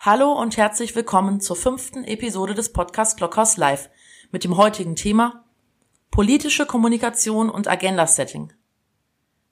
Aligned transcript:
Hallo 0.00 0.30
und 0.30 0.56
herzlich 0.56 0.94
willkommen 0.94 1.40
zur 1.40 1.56
fünften 1.56 2.04
Episode 2.04 2.54
des 2.54 2.72
Podcast 2.72 3.16
Glockhaus 3.16 3.56
Live 3.56 3.90
mit 4.30 4.44
dem 4.44 4.56
heutigen 4.56 4.94
Thema 4.94 5.44
Politische 6.12 6.66
Kommunikation 6.66 7.50
und 7.50 7.66
Agenda-Setting. 7.66 8.52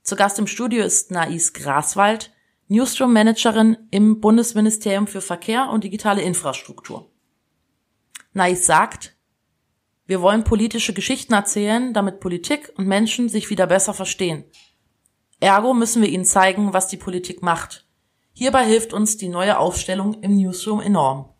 Zu 0.04 0.14
Gast 0.14 0.38
im 0.38 0.46
Studio 0.46 0.84
ist 0.84 1.10
Nais 1.10 1.52
Graswald, 1.52 2.32
Newsroom-Managerin 2.68 3.88
im 3.90 4.20
Bundesministerium 4.20 5.08
für 5.08 5.20
Verkehr 5.20 5.68
und 5.68 5.82
digitale 5.82 6.22
Infrastruktur. 6.22 7.10
Nais 8.32 8.64
sagt, 8.64 9.16
wir 10.06 10.22
wollen 10.22 10.44
politische 10.44 10.94
Geschichten 10.94 11.34
erzählen, 11.34 11.92
damit 11.92 12.20
Politik 12.20 12.72
und 12.76 12.86
Menschen 12.86 13.28
sich 13.28 13.50
wieder 13.50 13.66
besser 13.66 13.94
verstehen. 13.94 14.44
Ergo 15.40 15.74
müssen 15.74 16.02
wir 16.02 16.08
ihnen 16.08 16.24
zeigen, 16.24 16.72
was 16.72 16.86
die 16.86 16.98
Politik 16.98 17.42
macht 17.42 17.85
Hierbei 18.38 18.66
hilft 18.66 18.92
uns 18.92 19.16
die 19.16 19.28
neue 19.30 19.58
Aufstellung 19.58 20.20
im 20.20 20.36
Newsroom 20.36 20.82
enorm. 20.82 21.30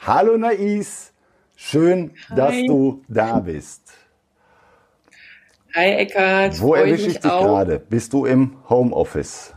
Hallo 0.00 0.38
Nais, 0.38 1.12
schön, 1.56 2.12
Hi. 2.30 2.36
dass 2.36 2.54
du 2.66 3.02
da 3.06 3.40
bist. 3.40 3.92
Hi 5.74 5.90
Eckart. 5.90 6.58
Wo 6.58 6.72
erwische 6.72 7.08
ich 7.08 7.20
dich 7.20 7.30
gerade? 7.30 7.80
Bist 7.80 8.14
du 8.14 8.24
im 8.24 8.56
Homeoffice? 8.70 9.52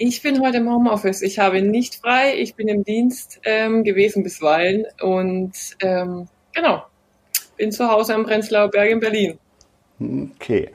Ich 0.00 0.22
bin 0.22 0.40
heute 0.40 0.58
im 0.58 0.70
Homeoffice. 0.72 1.22
Ich 1.22 1.40
habe 1.40 1.60
nicht 1.60 1.96
frei. 1.96 2.34
Ich 2.38 2.54
bin 2.54 2.68
im 2.68 2.84
Dienst 2.84 3.40
ähm, 3.42 3.82
gewesen 3.82 4.22
bisweilen 4.22 4.84
und 5.02 5.50
ähm, 5.80 6.28
genau, 6.54 6.84
bin 7.56 7.72
zu 7.72 7.90
Hause 7.90 8.14
am 8.14 8.22
Prenzlauer 8.22 8.70
Berg 8.70 8.90
in 8.90 9.00
Berlin. 9.00 9.38
Okay. 10.36 10.70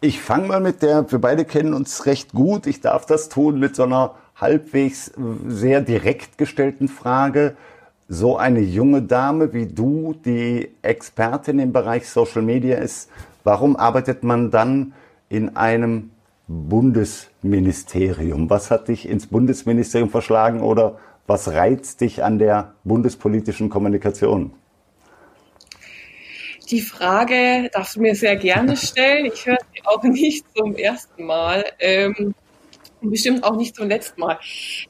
Ich 0.00 0.18
fange 0.18 0.46
mal 0.46 0.60
mit 0.60 0.80
der, 0.80 1.12
wir 1.12 1.18
beide 1.18 1.44
kennen 1.44 1.74
uns 1.74 2.06
recht 2.06 2.32
gut. 2.32 2.66
Ich 2.66 2.80
darf 2.80 3.04
das 3.04 3.28
tun 3.28 3.60
mit 3.60 3.76
so 3.76 3.82
einer 3.82 4.14
halbwegs 4.34 5.12
sehr 5.46 5.82
direkt 5.82 6.38
gestellten 6.38 6.88
Frage. 6.88 7.54
So 8.08 8.38
eine 8.38 8.60
junge 8.60 9.02
Dame 9.02 9.52
wie 9.52 9.66
du, 9.66 10.14
die 10.24 10.70
Expertin 10.80 11.58
im 11.58 11.74
Bereich 11.74 12.08
Social 12.08 12.40
Media 12.40 12.78
ist, 12.78 13.10
warum 13.44 13.76
arbeitet 13.76 14.24
man 14.24 14.50
dann 14.50 14.94
in 15.28 15.54
einem 15.54 16.12
Bundesministerium. 16.48 18.50
Was 18.50 18.70
hat 18.70 18.88
dich 18.88 19.08
ins 19.08 19.26
Bundesministerium 19.26 20.10
verschlagen 20.10 20.62
oder 20.62 20.98
was 21.26 21.48
reizt 21.48 22.00
dich 22.00 22.24
an 22.24 22.38
der 22.38 22.74
bundespolitischen 22.84 23.68
Kommunikation? 23.68 24.52
Die 26.70 26.80
Frage 26.80 27.70
darfst 27.72 27.96
du 27.96 28.00
mir 28.00 28.14
sehr 28.14 28.36
gerne 28.36 28.76
stellen. 28.76 29.26
Ich 29.26 29.46
höre 29.46 29.58
sie 29.74 29.82
auch 29.84 30.02
nicht 30.02 30.46
zum 30.56 30.74
ersten 30.74 31.24
Mal. 31.24 31.64
Ähm, 31.78 32.34
bestimmt 33.00 33.44
auch 33.44 33.56
nicht 33.56 33.76
zum 33.76 33.88
letzten 33.88 34.20
Mal. 34.20 34.38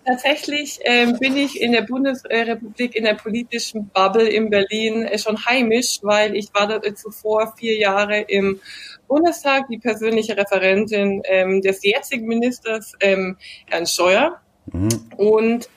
Tatsächlich 0.07 0.81
ähm, 0.83 1.19
bin 1.19 1.37
ich 1.37 1.61
in 1.61 1.73
der 1.73 1.83
Bundesrepublik 1.83 2.95
in 2.95 3.05
der 3.05 3.15
politischen 3.15 3.89
Bubble 3.89 4.29
in 4.29 4.51
Berlin 4.51 5.05
äh, 5.05 5.19
schon 5.19 5.45
heimisch, 5.45 5.99
weil 6.03 6.37
ich 6.37 6.49
war 6.55 6.67
da 6.67 6.95
zuvor 6.95 7.55
vier 7.57 7.77
Jahre 7.77 8.21
im 8.21 8.61
Bundestag 9.09 9.67
die 9.69 9.79
persönliche 9.79 10.37
Referentin 10.37 11.23
ähm, 11.25 11.61
des 11.63 11.83
jetzigen 11.83 12.27
Ministers, 12.27 12.93
ähm, 13.01 13.37
Herrn 13.67 13.87
Scheuer. 13.87 14.41
Mhm. 14.73 14.89
Und 15.17 15.69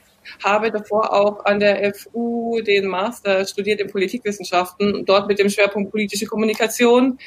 habe 0.44 0.72
davor 0.72 1.14
auch 1.14 1.46
an 1.46 1.60
der 1.60 1.94
FU 1.94 2.62
den 2.62 2.88
Master 2.88 3.46
studiert 3.46 3.80
in 3.80 3.90
Politikwissenschaften, 3.90 5.06
dort 5.06 5.28
mit 5.28 5.40
dem 5.40 5.50
Schwerpunkt 5.50 5.92
politische 5.92 6.26
Kommunikation. 6.26 7.18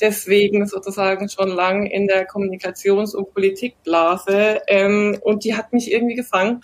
Deswegen 0.00 0.66
sozusagen 0.66 1.28
schon 1.28 1.48
lang 1.48 1.86
in 1.86 2.06
der 2.06 2.28
Kommunikations- 2.28 3.14
und 3.14 3.32
Politikblase. 3.32 4.60
Ähm, 4.66 5.18
und 5.22 5.44
die 5.44 5.56
hat 5.56 5.72
mich 5.72 5.90
irgendwie 5.90 6.14
gefangen, 6.14 6.60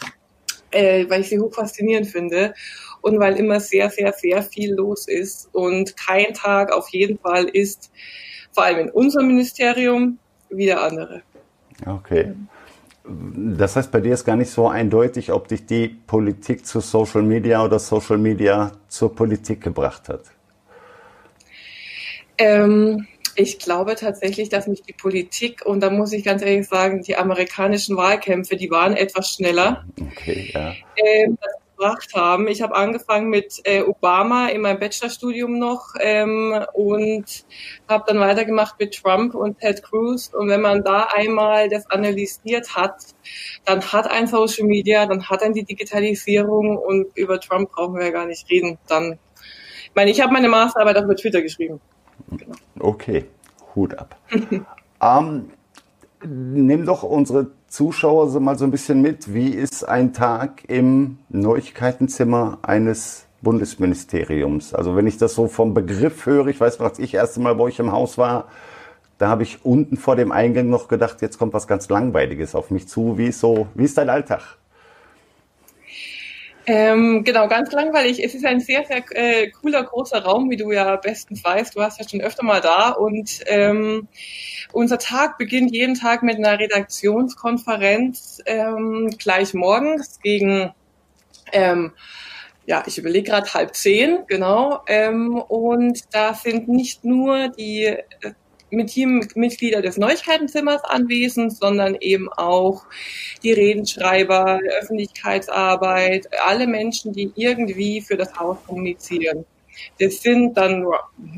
äh, 0.71 1.07
weil 1.09 1.23
ich 1.23 1.29
sie 1.29 1.41
hoch 1.41 1.55
faszinierend 1.55 2.07
finde 2.07 2.55
und 3.01 3.19
weil 3.19 3.37
immer 3.37 3.61
sehr, 3.61 3.91
sehr, 3.91 4.13
sehr 4.13 4.43
viel 4.43 4.75
los 4.75 5.09
ist 5.09 5.49
und 5.53 5.97
kein 5.97 6.35
Tag 6.35 6.73
auf 6.73 6.89
jeden 6.91 7.19
Fall 7.19 7.45
ist, 7.45 7.91
vor 8.53 8.65
allem 8.65 8.79
in 8.79 8.91
unserem 8.91 9.29
Ministerium, 9.29 10.19
wie 10.51 10.67
der 10.67 10.83
andere. 10.83 11.23
Okay. 11.87 12.33
Das 13.05 13.75
heißt, 13.75 13.91
bei 13.91 14.01
dir 14.01 14.15
ist 14.15 14.25
gar 14.25 14.37
nicht 14.37 14.51
so 14.51 14.69
eindeutig, 14.69 15.33
ob 15.33 15.49
dich 15.49 15.67
die 15.67 15.89
Politik 15.89 16.65
zu 16.65 16.81
Social 16.81 17.23
Media 17.23 17.65
oder 17.65 17.79
Social 17.79 18.19
Media 18.19 18.73
zur 18.89 19.15
Politik 19.15 19.61
gebracht 19.61 20.09
hat. 20.09 20.23
Ähm, 22.39 23.09
ich 23.35 23.59
glaube 23.59 23.97
tatsächlich, 23.97 24.51
dass 24.51 24.67
mich 24.67 24.83
die 24.83 24.93
Politik, 24.93 25.65
und 25.65 25.81
da 25.81 25.91
muss 25.91 26.13
ich 26.13 26.23
ganz 26.23 26.43
ehrlich 26.43 26.69
sagen, 26.69 27.03
die 27.03 27.17
amerikanischen 27.17 27.97
Wahlkämpfe, 27.97 28.57
die 28.57 28.71
waren 28.71 28.95
etwas 28.95 29.31
schneller. 29.31 29.85
Okay, 30.01 30.51
ja. 30.53 30.73
Ähm, 30.97 31.39
das 31.41 31.53
gebracht 31.83 32.15
haben. 32.15 32.47
Ich 32.49 32.63
habe 32.63 32.75
angefangen 32.75 33.29
mit 33.29 33.61
äh, 33.65 33.83
Obama 33.83 34.49
in 34.49 34.61
meinem 34.61 34.79
Bachelorstudium 34.79 35.59
noch 35.59 35.95
ähm, 36.01 36.65
und 36.75 37.45
habe 37.89 38.05
dann 38.07 38.21
weitergemacht 38.21 38.79
mit 38.79 38.95
Trump 38.95 39.35
und 39.35 39.59
Ted 39.59 39.83
Cruz. 39.83 40.29
Und 40.33 40.49
wenn 40.49 40.61
man 40.61 40.85
da 40.85 41.09
einmal 41.15 41.69
das 41.69 41.91
analysiert 41.91 42.75
hat, 42.77 43.03
dann 43.65 43.83
hat 43.83 44.09
ein 44.11 44.27
Social 44.27 44.67
Media, 44.67 45.07
dann 45.07 45.29
hat 45.29 45.43
ein 45.43 45.55
die 45.55 45.65
Digitalisierung 45.65 46.77
und 46.77 47.17
über 47.17 47.41
Trump 47.41 47.73
brauchen 47.73 47.97
wir 47.97 48.07
ja 48.07 48.11
gar 48.11 48.27
nicht 48.27 48.49
reden. 48.51 48.79
Dann, 48.87 49.19
ich 49.85 49.95
meine, 49.95 50.11
ich 50.11 50.21
habe 50.21 50.33
meine 50.33 50.49
Masterarbeit 50.49 50.97
auch 50.99 51.07
mit 51.07 51.19
Twitter 51.19 51.43
geschrieben. 51.43 51.81
Genau. 52.31 52.55
Okay, 52.79 53.25
Hut 53.75 53.99
ab. 53.99 54.17
ähm, 55.03 55.51
nimm 56.25 56.87
doch 56.87 57.03
unsere 57.03 57.51
Zuschauer 57.73 58.29
so 58.29 58.39
mal 58.39 58.59
so 58.59 58.67
ein 58.67 58.71
bisschen 58.71 59.01
mit. 59.01 59.33
Wie 59.33 59.49
ist 59.49 59.89
ein 59.89 60.13
Tag 60.13 60.69
im 60.69 61.17
Neuigkeitenzimmer 61.31 62.59
eines 62.61 63.25
Bundesministeriums? 63.41 64.75
Also 64.75 64.95
wenn 64.95 65.07
ich 65.07 65.17
das 65.17 65.35
so 65.35 65.49
vom 65.49 65.73
Begriff 65.73 66.27
höre, 66.27 66.49
ich 66.49 66.61
weiß 66.61 66.79
noch, 66.79 66.87
als 66.89 66.99
ich 66.99 67.15
erste 67.15 67.41
Mal, 67.41 67.57
wo 67.57 67.69
ich 67.69 67.79
im 67.79 67.91
Haus 67.91 68.19
war, 68.19 68.49
da 69.17 69.29
habe 69.29 69.43
ich 69.43 69.65
unten 69.65 69.97
vor 69.97 70.17
dem 70.17 70.33
Eingang 70.33 70.69
noch 70.69 70.87
gedacht, 70.87 71.23
jetzt 71.23 71.39
kommt 71.39 71.55
was 71.55 71.67
ganz 71.67 71.89
Langweiliges 71.89 72.55
auf 72.55 72.71
mich 72.71 72.89
zu. 72.89 73.17
Wie 73.17 73.29
ist 73.29 73.41
so, 73.41 73.69
wie 73.75 73.85
ist 73.85 73.97
dein 73.97 74.11
Alltag? 74.11 74.59
Ähm, 76.67 77.25
genau, 77.25 77.49
ganz 77.49 77.73
langweilig. 77.73 78.23
Es 78.23 78.35
ist 78.35 78.45
ein 78.45 78.61
sehr, 78.61 78.85
sehr 78.85 79.03
äh, 79.11 79.51
cooler, 79.51 79.83
großer 79.83 80.23
Raum, 80.23 80.49
wie 80.51 80.57
du 80.57 80.71
ja 80.71 80.95
bestens 80.97 81.43
weißt. 81.43 81.75
Du 81.75 81.81
warst 81.81 81.99
ja 81.99 82.09
schon 82.09 82.21
öfter 82.21 82.45
mal 82.45 82.61
da. 82.61 82.91
Und 82.91 83.41
ähm, 83.47 84.07
unser 84.73 84.99
Tag 84.99 85.39
beginnt 85.39 85.73
jeden 85.73 85.95
Tag 85.95 86.23
mit 86.23 86.37
einer 86.37 86.59
Redaktionskonferenz 86.59 88.39
ähm, 88.47 89.11
gleich 89.19 89.55
morgens 89.55 90.21
gegen, 90.21 90.73
ähm, 91.53 91.93
ja, 92.65 92.85
ich 92.87 92.97
überlege 92.97 93.31
gerade 93.31 93.53
halb 93.53 93.75
zehn, 93.75 94.21
genau. 94.29 94.83
Ähm, 94.87 95.39
und 95.39 96.15
da 96.15 96.33
sind 96.33 96.69
nicht 96.69 97.05
nur 97.05 97.49
die 97.49 97.87
äh, 97.87 97.99
mit 98.73 98.89
Teammitglieder 98.89 99.83
des 99.83 99.99
Neuigkeitenzimmers 99.99 100.83
anwesend, 100.85 101.57
sondern 101.57 101.97
eben 102.01 102.33
auch 102.33 102.85
die 103.43 103.53
Redenschreiber, 103.53 104.61
Öffentlichkeitsarbeit, 104.81 106.29
alle 106.45 106.67
Menschen, 106.67 107.13
die 107.13 107.31
irgendwie 107.35 108.01
für 108.01 108.17
das 108.17 108.39
Haus 108.39 108.59
kommunizieren. 108.67 109.45
Das 109.99 110.21
sind 110.21 110.57
dann 110.57 110.85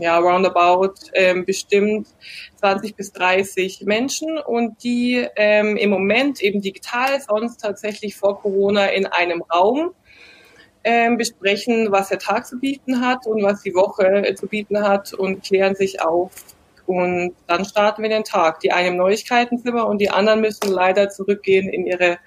ja 0.00 0.18
roundabout 0.18 0.94
ähm, 1.12 1.44
bestimmt 1.44 2.08
20 2.56 2.96
bis 2.96 3.12
30 3.12 3.82
Menschen 3.82 4.38
und 4.38 4.82
die 4.82 5.26
ähm, 5.36 5.76
im 5.76 5.90
Moment 5.90 6.42
eben 6.42 6.60
digital, 6.60 7.20
sonst 7.20 7.58
tatsächlich 7.58 8.16
vor 8.16 8.40
Corona 8.40 8.86
in 8.86 9.06
einem 9.06 9.42
Raum 9.42 9.92
ähm, 10.84 11.16
besprechen, 11.16 11.90
was 11.90 12.08
der 12.08 12.18
Tag 12.18 12.46
zu 12.46 12.58
bieten 12.58 13.00
hat 13.00 13.26
und 13.26 13.42
was 13.42 13.62
die 13.62 13.74
Woche 13.74 14.06
äh, 14.06 14.34
zu 14.34 14.46
bieten 14.46 14.82
hat 14.82 15.14
und 15.14 15.42
klären 15.42 15.74
sich 15.74 16.02
auf, 16.02 16.32
und 16.86 17.34
dann 17.46 17.64
starten 17.64 18.02
wir 18.02 18.08
den 18.08 18.24
Tag. 18.24 18.60
Die 18.60 18.72
einen 18.72 18.88
im 18.88 18.96
Neuigkeitenzimmer 18.96 19.86
und 19.86 19.98
die 20.00 20.10
anderen 20.10 20.40
müssen 20.40 20.70
leider 20.70 21.08
zurückgehen 21.08 21.68
in 21.68 21.86
ihre 21.86 22.18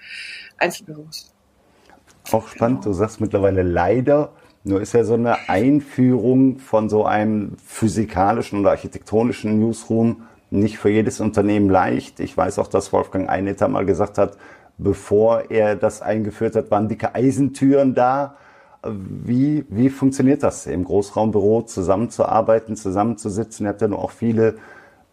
Einzelbüros. 0.57 1.33
Auch 2.31 2.47
spannend, 2.47 2.85
du 2.85 2.93
sagst 2.93 3.21
mittlerweile 3.21 3.63
leider. 3.63 4.31
Nur 4.63 4.81
ist 4.81 4.93
ja 4.93 5.03
so 5.03 5.13
eine 5.13 5.49
Einführung 5.49 6.57
von 6.57 6.89
so 6.89 7.05
einem 7.05 7.55
physikalischen 7.65 8.59
oder 8.59 8.71
architektonischen 8.71 9.59
Newsroom 9.59 10.23
nicht 10.49 10.77
für 10.77 10.89
jedes 10.89 11.19
Unternehmen 11.19 11.69
leicht. 11.69 12.19
Ich 12.19 12.35
weiß 12.35 12.59
auch, 12.59 12.67
dass 12.67 12.91
Wolfgang 12.93 13.29
Einetter 13.29 13.67
mal 13.67 13.85
gesagt 13.85 14.17
hat, 14.17 14.37
bevor 14.77 15.49
er 15.51 15.75
das 15.75 16.01
eingeführt 16.01 16.55
hat, 16.55 16.71
waren 16.71 16.87
dicke 16.87 17.15
Eisentüren 17.15 17.95
da. 17.95 18.37
Wie, 18.83 19.65
wie 19.69 19.89
funktioniert 19.89 20.43
das 20.43 20.67
im 20.67 20.83
Großraumbüro 20.83 21.63
zusammenzuarbeiten, 21.63 22.75
zusammenzusitzen? 22.75 23.65
Ihr 23.65 23.69
habt 23.69 23.81
ja 23.81 23.87
nur 23.87 23.99
auch 23.99 24.11
viele 24.11 24.57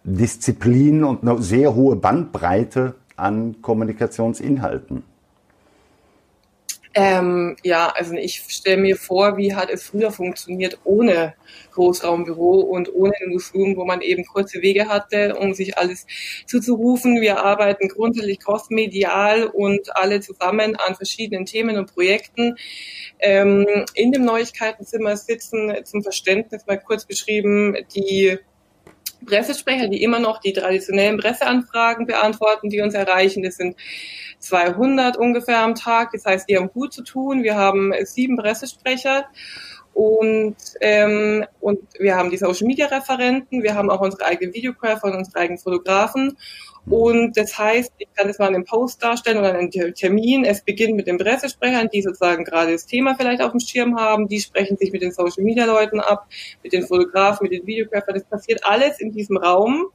Disziplinen 0.05 1.05
und 1.05 1.23
eine 1.23 1.41
sehr 1.43 1.75
hohe 1.75 1.97
Bandbreite 1.97 2.95
an 3.17 3.63
Kommunikationsinhalten. 3.63 5.03
Ähm, 6.97 7.57
ja, 7.65 7.89
also 7.89 8.15
ich 8.15 8.45
stelle 8.49 8.77
mir 8.77 8.97
vor, 8.97 9.37
wie 9.37 9.55
hat 9.55 9.69
es 9.69 9.83
früher 9.83 10.13
funktioniert 10.13 10.79
ohne 10.85 11.35
Großraumbüro 11.73 12.61
und 12.61 12.95
ohne 12.95 13.15
Newsroom, 13.27 13.77
wo 13.77 13.85
man 13.85 14.01
eben 14.01 14.25
kurze 14.25 14.63
Wege 14.63 14.89
hatte, 14.89 15.35
um 15.35 15.55
sich 15.55 15.77
alles 15.77 16.07
zuzurufen. 16.47 17.21
Wir 17.21 17.45
arbeiten 17.45 17.89
grundsätzlich 17.89 18.39
crossmedial 18.39 19.47
und 19.47 19.97
alle 19.97 20.21
zusammen 20.21 20.77
an 20.77 20.95
verschiedenen 20.95 21.47
Themen 21.47 21.77
und 21.79 21.93
Projekten. 21.93 22.57
Ähm, 23.19 23.67
in 23.95 24.13
dem 24.13 24.25
Neuigkeitenzimmer 24.25 25.17
sitzen 25.17 25.73
zum 25.85 26.03
Verständnis 26.03 26.65
mal 26.67 26.79
kurz 26.79 27.07
beschrieben 27.07 27.77
die 27.97 28.39
Pressesprecher, 29.25 29.89
die 29.89 30.03
immer 30.03 30.19
noch 30.19 30.41
die 30.41 30.53
traditionellen 30.53 31.19
Presseanfragen 31.19 32.07
beantworten, 32.07 32.71
die 32.71 32.81
uns 32.81 32.95
erreichen. 32.95 33.43
Das 33.43 33.57
sind 33.57 33.77
200 34.39 35.17
ungefähr 35.17 35.61
am 35.61 35.75
Tag. 35.75 36.11
Das 36.13 36.25
heißt, 36.25 36.49
die 36.49 36.57
haben 36.57 36.69
gut 36.69 36.93
zu 36.93 37.03
tun. 37.03 37.43
Wir 37.43 37.57
haben 37.57 37.93
sieben 38.05 38.37
Pressesprecher 38.37 39.27
und, 39.95 40.57
ähm, 40.81 41.45
und 41.61 41.81
wir 41.99 42.17
haben 42.17 42.31
die 42.31 42.37
Social 42.37 42.67
Media 42.67 42.87
Referenten. 42.87 43.63
Wir 43.63 43.75
haben 43.75 43.91
auch 43.91 44.01
unsere 44.01 44.25
eigenen 44.25 44.53
Videographer 44.53 45.07
und 45.07 45.15
unsere 45.17 45.39
eigenen 45.39 45.59
Fotografen. 45.59 46.37
Und 46.87 47.37
das 47.37 47.57
heißt, 47.57 47.93
ich 47.97 48.09
kann 48.15 48.29
das 48.29 48.39
mal 48.39 48.49
in 48.49 48.57
einem 48.57 48.65
Post 48.65 49.03
darstellen 49.03 49.39
oder 49.39 49.55
einen 49.55 49.71
Termin. 49.71 50.45
Es 50.45 50.63
beginnt 50.63 50.97
mit 50.97 51.07
den 51.07 51.17
Pressesprechern, 51.17 51.89
die 51.93 52.03
sozusagen 52.03 52.45
gerade 52.45 52.73
das 52.73 52.87
Thema 52.87 53.15
vielleicht 53.15 53.41
auf 53.41 53.53
dem 53.53 53.61
Schirm 53.61 53.97
haben. 53.97 54.29
Die 54.29 54.41
sprechen 54.41 54.77
sich 54.77 54.93
mit 54.93 55.01
den 55.01 55.13
Social 55.13 55.45
Media 55.45 55.65
Leuten 55.65 56.01
ab, 56.01 56.27
mit 56.63 56.73
den 56.73 56.87
Fotografen, 56.87 57.45
mit 57.45 57.53
den 57.53 57.67
Videographern. 57.67 58.15
Das 58.15 58.25
passiert 58.25 58.65
alles 58.65 59.01
in 59.01 59.13
diesem 59.13 59.39
Raum. 59.39 59.87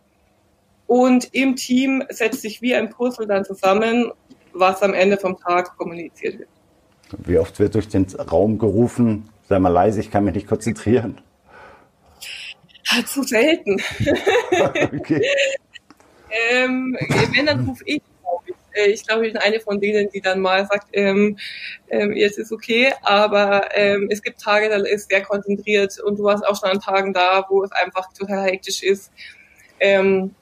Und 0.87 1.29
im 1.33 1.55
Team 1.55 2.03
setzt 2.09 2.41
sich 2.41 2.61
wie 2.63 2.73
ein 2.73 2.89
Puzzle 2.89 3.27
dann 3.27 3.45
zusammen 3.45 4.11
was 4.53 4.81
am 4.81 4.93
Ende 4.93 5.17
vom 5.17 5.37
Tag 5.37 5.77
kommuniziert 5.77 6.39
wird. 6.39 6.49
Wie 7.25 7.37
oft 7.37 7.59
wird 7.59 7.75
durch 7.75 7.87
den 7.87 8.05
Raum 8.05 8.57
gerufen, 8.57 9.29
sei 9.49 9.59
mal 9.59 9.69
leise, 9.69 9.99
ich 9.99 10.11
kann 10.11 10.23
mich 10.23 10.35
nicht 10.35 10.47
konzentrieren? 10.47 11.19
Zu 13.05 13.23
selten. 13.23 13.81
okay. 14.95 15.23
ähm, 16.51 16.97
wenn, 17.33 17.45
dann 17.47 17.65
rufe 17.65 17.83
ich, 17.85 18.01
glaube 18.21 18.43
ich. 18.45 18.55
Äh, 18.73 18.91
ich 18.91 19.05
glaube, 19.05 19.27
ich 19.27 19.33
bin 19.33 19.41
eine 19.41 19.59
von 19.59 19.79
denen, 19.79 20.09
die 20.11 20.21
dann 20.21 20.39
mal 20.39 20.65
sagt, 20.65 20.87
ähm, 20.93 21.37
ähm, 21.89 22.13
jetzt 22.13 22.37
ist 22.37 22.51
okay, 22.51 22.93
aber 23.01 23.75
ähm, 23.75 24.07
es 24.11 24.21
gibt 24.21 24.41
Tage, 24.41 24.69
da 24.69 24.77
ist 24.77 25.09
sehr 25.09 25.21
konzentriert 25.21 25.99
und 25.99 26.17
du 26.17 26.23
warst 26.23 26.45
auch 26.45 26.59
schon 26.59 26.69
an 26.69 26.79
Tagen 26.79 27.13
da, 27.13 27.45
wo 27.49 27.63
es 27.63 27.71
einfach 27.71 28.11
total 28.13 28.43
hektisch 28.45 28.83
ist. 28.83 29.11
Ähm, 29.79 30.35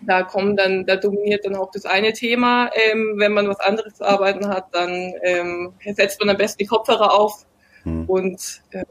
da 0.00 0.22
kommen 0.22 0.56
dann, 0.56 0.84
da 0.84 0.96
dominiert 0.96 1.44
dann 1.46 1.56
auch 1.56 1.70
das 1.70 1.86
eine 1.86 2.12
Thema. 2.12 2.70
Ähm, 2.74 3.14
wenn 3.16 3.32
man 3.32 3.48
was 3.48 3.60
anderes 3.60 3.94
zu 3.94 4.04
arbeiten 4.04 4.48
hat, 4.48 4.66
dann 4.72 5.14
ähm, 5.22 5.72
setzt 5.94 6.20
man 6.20 6.30
am 6.30 6.36
besten 6.36 6.58
die 6.58 6.66
Kopfhörer 6.66 7.18
auf 7.18 7.46
hm. 7.86 8.04
und 8.06 8.62
äh, 8.72 8.84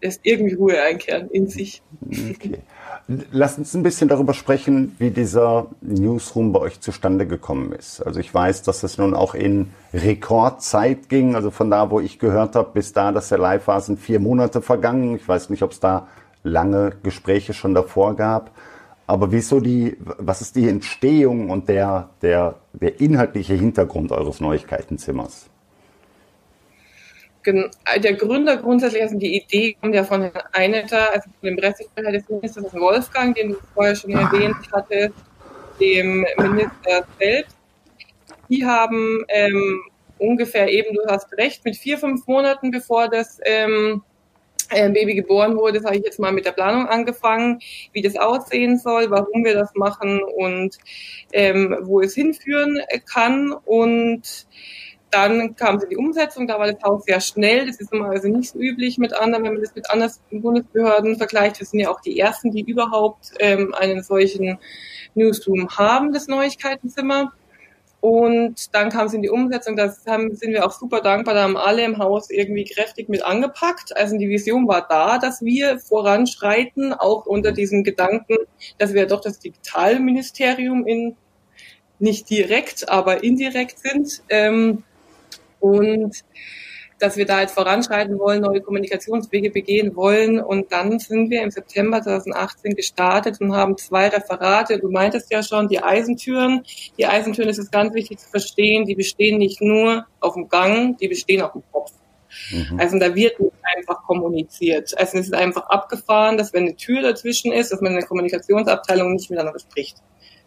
lässt 0.00 0.20
irgendwie 0.24 0.54
Ruhe 0.54 0.82
einkehren 0.82 1.28
in 1.30 1.48
sich. 1.48 1.82
Okay. 2.08 2.58
Lass 3.30 3.58
uns 3.58 3.74
ein 3.74 3.82
bisschen 3.82 4.08
darüber 4.08 4.32
sprechen, 4.32 4.94
wie 4.98 5.10
dieser 5.10 5.66
Newsroom 5.82 6.52
bei 6.52 6.60
euch 6.60 6.80
zustande 6.80 7.26
gekommen 7.26 7.72
ist. 7.72 8.00
Also 8.00 8.18
ich 8.18 8.32
weiß, 8.32 8.62
dass 8.62 8.82
es 8.82 8.96
nun 8.96 9.14
auch 9.14 9.34
in 9.34 9.70
Rekordzeit 9.92 11.10
ging. 11.10 11.34
Also 11.34 11.50
von 11.50 11.70
da, 11.70 11.90
wo 11.90 12.00
ich 12.00 12.18
gehört 12.18 12.56
habe, 12.56 12.70
bis 12.72 12.94
da, 12.94 13.12
dass 13.12 13.30
er 13.30 13.38
live 13.38 13.66
war, 13.66 13.80
sind 13.82 13.98
vier 13.98 14.20
Monate 14.20 14.62
vergangen. 14.62 15.16
Ich 15.16 15.28
weiß 15.28 15.50
nicht, 15.50 15.62
ob 15.62 15.72
es 15.72 15.80
da 15.80 16.08
lange 16.42 16.92
Gespräche 17.02 17.52
schon 17.52 17.74
davor 17.74 18.16
gab. 18.16 18.52
Aber 19.06 19.32
wieso 19.32 19.60
die, 19.60 19.98
was 20.00 20.40
ist 20.40 20.56
die 20.56 20.68
Entstehung 20.68 21.50
und 21.50 21.68
der, 21.68 22.08
der, 22.22 22.54
der 22.72 23.00
inhaltliche 23.00 23.54
Hintergrund 23.54 24.12
eures 24.12 24.40
Neuigkeitenzimmers? 24.40 25.50
Der 27.46 28.14
Gründer 28.14 28.56
grundsätzlich, 28.56 29.02
also 29.02 29.18
die 29.18 29.36
Idee 29.36 29.76
kommt 29.80 29.94
ja 29.94 30.04
von 30.04 30.22
Herrn 30.22 30.44
Eineter, 30.52 31.12
also 31.12 31.28
von 31.40 31.48
dem 31.48 31.56
Pressesprecher 31.56 32.12
des 32.12 32.28
Ministers 32.28 32.72
Wolfgang, 32.74 33.34
den 33.36 33.50
du 33.50 33.56
vorher 33.74 33.94
schon 33.94 34.12
erwähnt 34.12 34.56
hattest, 34.72 35.14
dem 35.80 36.26
Minister 36.38 37.06
selbst. 37.18 37.56
Die 38.48 38.64
haben 38.64 39.24
ähm, 39.28 39.82
ungefähr 40.18 40.68
eben, 40.68 40.94
du 40.94 41.02
hast 41.08 41.32
recht, 41.34 41.64
mit 41.64 41.76
vier, 41.76 41.98
fünf 41.98 42.26
Monaten 42.26 42.70
bevor 42.70 43.08
das 43.08 43.38
ähm, 43.44 44.02
äh, 44.70 44.90
Baby 44.90 45.14
geboren 45.14 45.56
wurde, 45.56 45.82
habe 45.84 45.96
ich 45.96 46.04
jetzt 46.04 46.18
mal 46.18 46.32
mit 46.32 46.46
der 46.46 46.52
Planung 46.52 46.86
angefangen, 46.86 47.60
wie 47.92 48.02
das 48.02 48.16
aussehen 48.16 48.78
soll, 48.78 49.10
warum 49.10 49.44
wir 49.44 49.54
das 49.54 49.74
machen 49.74 50.20
und 50.22 50.78
ähm, 51.32 51.76
wo 51.82 52.00
es 52.00 52.14
hinführen 52.14 52.80
kann. 53.12 53.52
Und 53.52 54.46
dann 55.14 55.54
kam 55.54 55.80
in 55.80 55.90
die 55.90 55.96
Umsetzung, 55.96 56.48
da 56.48 56.58
war 56.58 56.70
das 56.70 56.82
Haus 56.82 57.04
sehr 57.04 57.20
schnell. 57.20 57.66
Das 57.66 57.76
ist 57.76 57.92
normalerweise 57.92 58.28
nicht 58.28 58.50
so 58.50 58.58
üblich 58.58 58.98
mit 58.98 59.14
anderen, 59.14 59.44
wenn 59.44 59.52
man 59.54 59.62
das 59.62 59.74
mit 59.74 59.88
anderen 59.88 60.12
Bundesbehörden 60.32 61.16
vergleicht. 61.16 61.60
Wir 61.60 61.66
sind 61.66 61.80
ja 61.80 61.90
auch 61.90 62.00
die 62.00 62.18
ersten, 62.18 62.50
die 62.50 62.62
überhaupt 62.62 63.30
ähm, 63.38 63.72
einen 63.74 64.02
solchen 64.02 64.58
Newsroom 65.14 65.68
haben, 65.70 66.12
das 66.12 66.26
Neuigkeitenzimmer. 66.26 67.32
Und 68.00 68.74
dann 68.74 68.90
kam 68.90 69.06
es 69.06 69.14
in 69.14 69.22
die 69.22 69.30
Umsetzung, 69.30 69.76
da 69.76 69.88
sind 69.88 70.42
wir 70.42 70.66
auch 70.66 70.72
super 70.72 71.00
dankbar, 71.00 71.32
da 71.32 71.44
haben 71.44 71.56
alle 71.56 71.84
im 71.84 71.96
Haus 71.96 72.28
irgendwie 72.28 72.64
kräftig 72.64 73.08
mit 73.08 73.24
angepackt. 73.24 73.96
Also 73.96 74.18
die 74.18 74.28
Vision 74.28 74.68
war 74.68 74.86
da, 74.86 75.18
dass 75.18 75.42
wir 75.42 75.78
voranschreiten, 75.78 76.92
auch 76.92 77.24
unter 77.24 77.52
diesem 77.52 77.82
Gedanken, 77.82 78.36
dass 78.76 78.92
wir 78.92 79.06
doch 79.06 79.22
das 79.22 79.38
Digitalministerium 79.38 80.86
in 80.86 81.16
nicht 81.98 82.28
direkt, 82.28 82.88
aber 82.88 83.22
indirekt 83.22 83.78
sind. 83.78 84.22
Ähm, 84.28 84.82
und 85.64 86.24
dass 86.98 87.16
wir 87.16 87.26
da 87.26 87.40
jetzt 87.40 87.54
voranschreiten 87.54 88.18
wollen, 88.18 88.42
neue 88.42 88.60
Kommunikationswege 88.60 89.50
begehen 89.50 89.96
wollen. 89.96 90.40
Und 90.40 90.70
dann 90.72 90.98
sind 90.98 91.30
wir 91.30 91.42
im 91.42 91.50
September 91.50 92.00
2018 92.02 92.76
gestartet 92.76 93.40
und 93.40 93.54
haben 93.54 93.76
zwei 93.76 94.08
Referate. 94.08 94.78
Du 94.78 94.90
meintest 94.90 95.30
ja 95.32 95.42
schon, 95.42 95.68
die 95.68 95.82
Eisentüren. 95.82 96.62
Die 96.96 97.06
Eisentüren 97.06 97.48
ist 97.48 97.58
es 97.58 97.70
ganz 97.70 97.94
wichtig 97.94 98.18
zu 98.18 98.28
verstehen, 98.28 98.86
die 98.86 98.94
bestehen 98.94 99.38
nicht 99.38 99.60
nur 99.60 100.06
auf 100.20 100.34
dem 100.34 100.48
Gang, 100.48 100.96
die 100.98 101.08
bestehen 101.08 101.42
auf 101.42 101.52
dem 101.52 101.62
Kopf. 101.72 101.92
Mhm. 102.50 102.78
Also 102.78 102.98
da 102.98 103.14
wird 103.14 103.40
nicht 103.40 103.52
einfach 103.76 104.02
kommuniziert. 104.04 104.96
Also 104.96 105.18
es 105.18 105.26
ist 105.26 105.34
einfach 105.34 105.66
abgefahren, 105.66 106.36
dass 106.36 106.52
wenn 106.52 106.64
eine 106.64 106.76
Tür 106.76 107.02
dazwischen 107.02 107.52
ist, 107.52 107.72
dass 107.72 107.80
man 107.80 107.92
in 107.92 107.98
der 107.98 108.08
Kommunikationsabteilung 108.08 109.12
nicht 109.14 109.30
miteinander 109.30 109.58
spricht. 109.58 109.96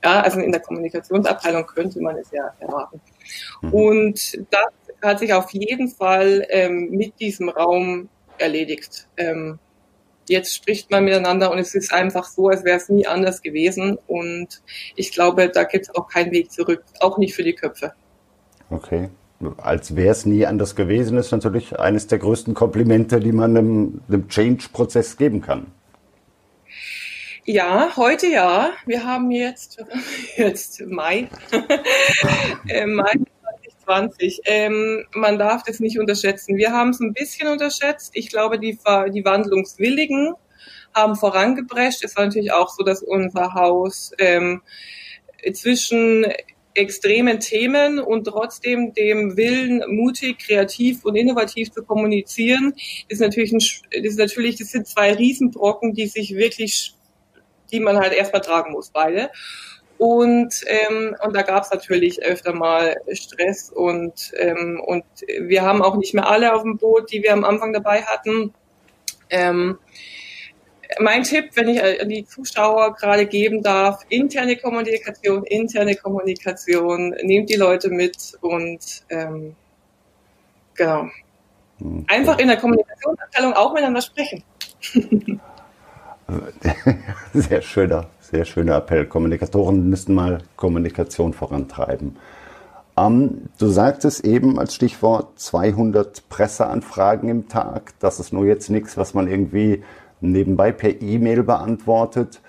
Ja, 0.03 0.21
also 0.21 0.39
in 0.39 0.51
der 0.51 0.61
Kommunikationsabteilung 0.61 1.65
könnte 1.65 1.99
man 2.01 2.17
es 2.17 2.31
ja 2.31 2.53
erwarten. 2.59 3.01
Mhm. 3.61 3.73
Und 3.73 4.37
das 4.51 4.71
hat 5.01 5.19
sich 5.19 5.33
auf 5.33 5.51
jeden 5.51 5.89
Fall 5.89 6.45
ähm, 6.49 6.89
mit 6.91 7.19
diesem 7.19 7.49
Raum 7.49 8.09
erledigt. 8.37 9.07
Ähm, 9.17 9.59
jetzt 10.27 10.55
spricht 10.55 10.91
man 10.91 11.05
miteinander 11.05 11.51
und 11.51 11.57
es 11.57 11.73
ist 11.75 11.93
einfach 11.93 12.25
so, 12.25 12.49
als 12.49 12.63
wäre 12.63 12.77
es 12.77 12.89
nie 12.89 13.07
anders 13.07 13.41
gewesen. 13.41 13.97
Und 14.07 14.61
ich 14.95 15.11
glaube, 15.11 15.49
da 15.49 15.63
gibt 15.63 15.85
es 15.85 15.95
auch 15.95 16.07
keinen 16.07 16.31
Weg 16.31 16.51
zurück, 16.51 16.83
auch 16.99 17.17
nicht 17.17 17.33
für 17.33 17.43
die 17.43 17.55
Köpfe. 17.55 17.93
Okay. 18.69 19.09
Als 19.57 19.95
wäre 19.95 20.09
es 20.09 20.25
nie 20.25 20.45
anders 20.47 20.75
gewesen, 20.75 21.17
ist 21.17 21.31
natürlich 21.31 21.77
eines 21.79 22.07
der 22.07 22.17
größten 22.17 22.55
Komplimente, 22.55 23.19
die 23.19 23.31
man 23.31 23.55
einem, 23.55 24.01
einem 24.07 24.27
Change-Prozess 24.27 25.15
geben 25.17 25.41
kann. 25.41 25.67
Ja, 27.49 27.95
heute 27.95 28.27
ja. 28.27 28.71
Wir 28.85 29.05
haben 29.05 29.31
jetzt, 29.31 29.81
jetzt 30.35 30.81
Mai. 30.81 31.29
äh, 32.67 32.85
Mai 32.85 33.13
2020. 33.85 34.41
Ähm, 34.43 35.05
man 35.13 35.39
darf 35.39 35.63
das 35.63 35.79
nicht 35.79 35.97
unterschätzen. 35.97 36.57
Wir 36.57 36.73
haben 36.73 36.89
es 36.89 36.99
ein 36.99 37.13
bisschen 37.13 37.47
unterschätzt. 37.47 38.11
Ich 38.15 38.29
glaube, 38.29 38.59
die, 38.59 38.77
die 39.13 39.23
Wandlungswilligen 39.23 40.33
haben 40.93 41.15
vorangeprescht. 41.15 42.03
Es 42.03 42.17
war 42.17 42.25
natürlich 42.25 42.51
auch 42.51 42.67
so, 42.67 42.83
dass 42.83 43.01
unser 43.01 43.53
Haus 43.53 44.11
ähm, 44.17 44.61
zwischen 45.53 46.25
extremen 46.73 47.39
Themen 47.39 47.99
und 47.99 48.25
trotzdem 48.25 48.93
dem 48.93 49.37
Willen, 49.37 49.83
mutig, 49.87 50.39
kreativ 50.39 51.05
und 51.05 51.15
innovativ 51.15 51.71
zu 51.71 51.83
kommunizieren, 51.83 52.73
ist 53.07 53.21
natürlich, 53.21 53.53
ein, 53.53 53.61
ist 54.03 54.19
natürlich, 54.19 54.57
das 54.57 54.71
sind 54.71 54.85
zwei 54.85 55.13
Riesenbrocken, 55.13 55.93
die 55.93 56.07
sich 56.07 56.35
wirklich, 56.35 56.96
die 57.71 57.79
man 57.79 57.97
halt 57.97 58.13
erstmal 58.13 58.41
tragen 58.41 58.71
muss, 58.71 58.89
beide. 58.89 59.29
Und, 59.97 60.63
ähm, 60.67 61.15
und 61.23 61.35
da 61.35 61.41
gab 61.41 61.63
es 61.63 61.71
natürlich 61.71 62.21
öfter 62.21 62.53
mal 62.53 62.97
Stress 63.13 63.71
und, 63.71 64.31
ähm, 64.37 64.79
und 64.85 65.05
wir 65.39 65.63
haben 65.63 65.81
auch 65.81 65.97
nicht 65.97 66.13
mehr 66.13 66.27
alle 66.27 66.53
auf 66.53 66.61
dem 66.61 66.77
Boot, 66.77 67.11
die 67.11 67.23
wir 67.23 67.33
am 67.33 67.43
Anfang 67.43 67.73
dabei 67.73 68.03
hatten. 68.03 68.53
Ähm, 69.29 69.79
mein 70.99 71.23
Tipp, 71.23 71.49
wenn 71.55 71.67
ich 71.67 71.83
an 71.83 72.09
die 72.09 72.25
Zuschauer 72.25 72.95
gerade 72.95 73.25
geben 73.25 73.61
darf, 73.63 74.05
interne 74.09 74.55
Kommunikation, 74.55 75.43
interne 75.45 75.95
Kommunikation, 75.95 77.09
nehmt 77.23 77.49
die 77.49 77.55
Leute 77.55 77.89
mit 77.89 78.37
und 78.41 79.03
ähm, 79.09 79.55
genau. 80.75 81.09
Hm. 81.79 82.05
Einfach 82.07 82.37
in 82.39 82.47
der 82.47 82.57
Kommunikationsabteilung 82.57 83.53
auch 83.53 83.73
miteinander 83.73 84.01
sprechen. 84.01 84.43
Sehr 87.33 87.61
schöner, 87.61 88.07
sehr 88.19 88.43
schöner 88.45 88.77
Appell. 88.77 89.05
Kommunikatoren 89.05 89.89
müssen 89.89 90.13
mal 90.13 90.39
Kommunikation 90.55 91.33
vorantreiben. 91.33 92.17
Ähm, 92.97 93.43
du 93.57 93.67
sagtest 93.67 94.25
eben 94.25 94.59
als 94.59 94.73
Stichwort 94.73 95.39
200 95.39 96.27
Presseanfragen 96.29 97.29
im 97.29 97.47
Tag. 97.47 97.93
Das 97.99 98.19
ist 98.19 98.33
nur 98.33 98.45
jetzt 98.45 98.69
nichts, 98.69 98.97
was 98.97 99.13
man 99.13 99.27
irgendwie 99.27 99.83
nebenbei 100.19 100.71
per 100.71 101.01
E-Mail 101.01 101.43
beantwortet. 101.43 102.41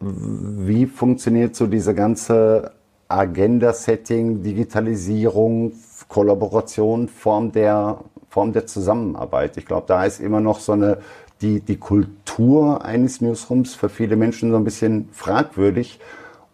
Wie 0.00 0.86
funktioniert 0.86 1.54
so 1.54 1.66
diese 1.66 1.94
ganze 1.94 2.72
Agenda-Setting, 3.08 4.42
Digitalisierung, 4.42 5.72
Kollaboration, 6.08 7.08
Form 7.08 7.52
der, 7.52 8.00
Form 8.32 8.54
der 8.54 8.66
Zusammenarbeit? 8.66 9.58
Ich 9.58 9.66
glaube, 9.66 9.84
da 9.86 10.04
ist 10.06 10.18
immer 10.18 10.40
noch 10.40 10.58
so 10.58 10.72
eine, 10.72 10.98
die, 11.42 11.60
die 11.60 11.76
Kultur 11.76 12.82
eines 12.82 13.20
Newsrooms 13.20 13.74
für 13.74 13.90
viele 13.90 14.16
Menschen 14.16 14.50
so 14.50 14.56
ein 14.56 14.64
bisschen 14.64 15.10
fragwürdig. 15.12 16.00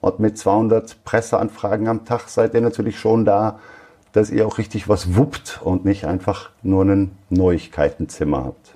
Und 0.00 0.18
mit 0.18 0.36
200 0.36 1.04
Presseanfragen 1.04 1.86
am 1.86 2.04
Tag 2.04 2.28
seid 2.28 2.54
ihr 2.54 2.60
natürlich 2.62 2.98
schon 2.98 3.24
da, 3.24 3.60
dass 4.12 4.30
ihr 4.30 4.44
auch 4.44 4.58
richtig 4.58 4.88
was 4.88 5.16
wuppt 5.16 5.60
und 5.62 5.84
nicht 5.84 6.04
einfach 6.04 6.50
nur 6.62 6.84
ein 6.84 7.12
Neuigkeitenzimmer 7.30 8.44
habt. 8.44 8.74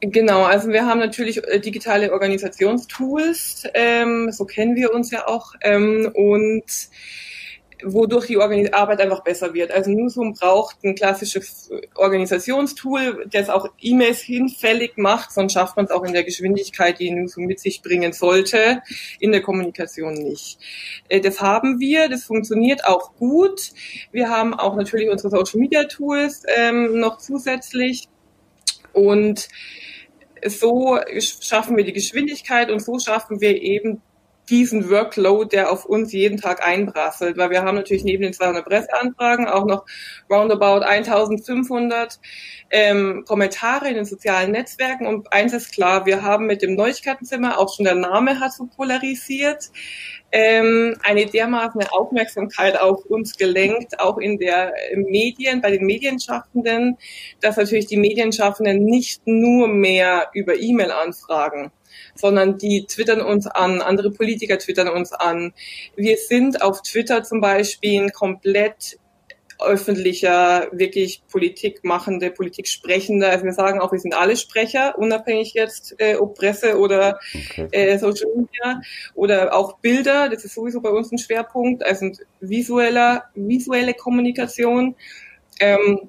Genau, 0.00 0.42
also 0.42 0.68
wir 0.68 0.84
haben 0.84 0.98
natürlich 0.98 1.46
äh, 1.46 1.60
digitale 1.60 2.12
Organisationstools, 2.12 3.68
ähm, 3.74 4.32
so 4.32 4.44
kennen 4.44 4.74
wir 4.74 4.92
uns 4.92 5.12
ja 5.12 5.28
auch, 5.28 5.54
ähm, 5.62 6.10
und 6.12 6.64
wodurch 7.84 8.26
die 8.26 8.38
Organis 8.38 8.72
Arbeit 8.72 9.00
einfach 9.00 9.22
besser 9.22 9.54
wird. 9.54 9.70
Also 9.70 9.90
Newsroom 9.90 10.34
braucht 10.34 10.82
ein 10.84 10.94
klassisches 10.94 11.70
Organisationstool, 11.94 13.26
das 13.30 13.48
auch 13.48 13.68
E-Mails 13.80 14.20
hinfällig 14.20 14.96
macht, 14.96 15.32
sonst 15.32 15.52
schafft 15.52 15.76
man 15.76 15.86
es 15.86 15.90
auch 15.90 16.04
in 16.04 16.12
der 16.12 16.24
Geschwindigkeit, 16.24 16.98
die 16.98 17.10
Newsroom 17.10 17.46
mit 17.46 17.60
sich 17.60 17.82
bringen 17.82 18.12
sollte, 18.12 18.82
in 19.20 19.32
der 19.32 19.42
Kommunikation 19.42 20.14
nicht. 20.14 20.58
Äh, 21.08 21.20
das 21.20 21.40
haben 21.40 21.80
wir, 21.80 22.08
das 22.08 22.24
funktioniert 22.24 22.84
auch 22.86 23.14
gut. 23.16 23.72
Wir 24.12 24.28
haben 24.28 24.54
auch 24.54 24.76
natürlich 24.76 25.08
unsere 25.08 25.30
Social 25.30 25.60
Media 25.60 25.84
Tools 25.84 26.42
ähm, 26.56 26.98
noch 26.98 27.18
zusätzlich 27.18 28.08
und 28.92 29.48
so 30.46 30.98
schaffen 31.18 31.76
wir 31.76 31.84
die 31.84 31.92
Geschwindigkeit 31.92 32.70
und 32.70 32.80
so 32.80 32.98
schaffen 32.98 33.40
wir 33.40 33.60
eben 33.62 34.02
diesen 34.48 34.90
Workload, 34.90 35.54
der 35.54 35.70
auf 35.70 35.84
uns 35.84 36.12
jeden 36.12 36.38
Tag 36.38 36.66
einprasselt, 36.66 37.36
weil 37.36 37.50
wir 37.50 37.62
haben 37.62 37.76
natürlich 37.76 38.04
neben 38.04 38.22
den 38.22 38.32
200 38.32 38.64
Presseanfragen 38.64 39.46
auch 39.46 39.64
noch 39.64 39.84
roundabout 40.30 40.84
1500 40.84 42.18
ähm, 42.70 43.24
Kommentare 43.26 43.88
in 43.88 43.94
den 43.94 44.04
sozialen 44.04 44.52
Netzwerken. 44.52 45.06
Und 45.06 45.32
eins 45.32 45.52
ist 45.52 45.72
klar, 45.72 46.06
wir 46.06 46.22
haben 46.22 46.46
mit 46.46 46.62
dem 46.62 46.74
Neuigkeitenzimmer, 46.74 47.58
auch 47.58 47.74
schon 47.74 47.84
der 47.84 47.94
Name 47.94 48.40
hat 48.40 48.52
so 48.52 48.66
polarisiert, 48.66 49.70
ähm, 50.32 50.96
eine 51.04 51.26
dermaßen 51.26 51.80
Aufmerksamkeit 51.92 52.78
auf 52.80 53.04
uns 53.06 53.36
gelenkt, 53.36 54.00
auch 54.00 54.18
in 54.18 54.38
der 54.38 54.72
Medien, 54.96 55.60
bei 55.60 55.70
den 55.70 55.86
Medienschaffenden, 55.86 56.98
dass 57.40 57.56
natürlich 57.56 57.86
die 57.86 57.96
Medienschaffenden 57.96 58.84
nicht 58.84 59.22
nur 59.26 59.68
mehr 59.68 60.30
über 60.34 60.56
E-Mail 60.56 60.90
anfragen, 60.90 61.70
sondern 62.14 62.58
die 62.58 62.86
twittern 62.86 63.20
uns 63.20 63.46
an, 63.46 63.80
andere 63.80 64.10
Politiker 64.10 64.58
twittern 64.58 64.88
uns 64.88 65.12
an. 65.12 65.52
Wir 65.96 66.16
sind 66.16 66.62
auf 66.62 66.82
Twitter 66.82 67.22
zum 67.22 67.40
Beispiel 67.40 68.10
komplett 68.10 68.98
öffentlicher, 69.60 70.68
wirklich 70.72 71.22
Politik 71.30 71.84
machende, 71.84 72.30
Politik 72.30 72.68
sprechende. 72.68 73.28
Also 73.28 73.44
wir 73.44 73.52
sagen 73.52 73.80
auch, 73.80 73.92
wir 73.92 73.98
sind 73.98 74.14
alle 74.14 74.36
Sprecher, 74.36 74.98
unabhängig 74.98 75.54
jetzt, 75.54 75.94
äh, 75.98 76.16
ob 76.16 76.36
Presse 76.36 76.78
oder 76.78 77.18
okay. 77.34 77.68
äh, 77.72 77.98
Social 77.98 78.28
Media 78.34 78.80
oder 79.14 79.54
auch 79.54 79.78
Bilder. 79.78 80.28
Das 80.28 80.44
ist 80.44 80.54
sowieso 80.54 80.80
bei 80.80 80.90
uns 80.90 81.12
ein 81.12 81.18
Schwerpunkt. 81.18 81.84
Also 81.84 82.10
visueller, 82.40 83.24
visuelle 83.34 83.94
Kommunikation. 83.94 84.96
Ähm, 85.60 86.08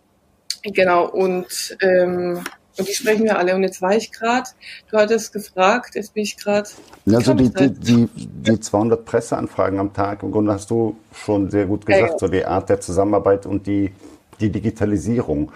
genau 0.63 1.09
und 1.09 1.77
ähm, 1.81 2.43
und 2.77 2.87
die 2.87 2.93
sprechen 2.93 3.23
wir 3.23 3.37
alle. 3.37 3.55
Und 3.55 3.63
jetzt 3.63 3.81
war 3.81 3.95
ich 3.95 4.11
gerade, 4.11 4.49
du 4.89 4.97
hattest 4.97 5.33
gefragt, 5.33 5.95
jetzt 5.95 6.13
bin 6.13 6.23
ich 6.23 6.37
gerade. 6.37 6.69
Also 7.11 7.33
die, 7.33 7.53
die, 7.53 7.71
die, 7.71 8.09
die 8.15 8.59
200 8.59 9.05
Presseanfragen 9.05 9.79
am 9.79 9.93
Tag, 9.93 10.23
im 10.23 10.31
Grunde 10.31 10.51
hast 10.51 10.69
du 10.71 10.97
schon 11.13 11.49
sehr 11.49 11.65
gut 11.65 11.85
gesagt, 11.85 12.01
ja, 12.03 12.13
ja. 12.13 12.19
so 12.19 12.27
die 12.27 12.45
Art 12.45 12.69
der 12.69 12.81
Zusammenarbeit 12.81 13.45
und 13.45 13.67
die, 13.67 13.91
die 14.39 14.49
Digitalisierung. 14.49 15.51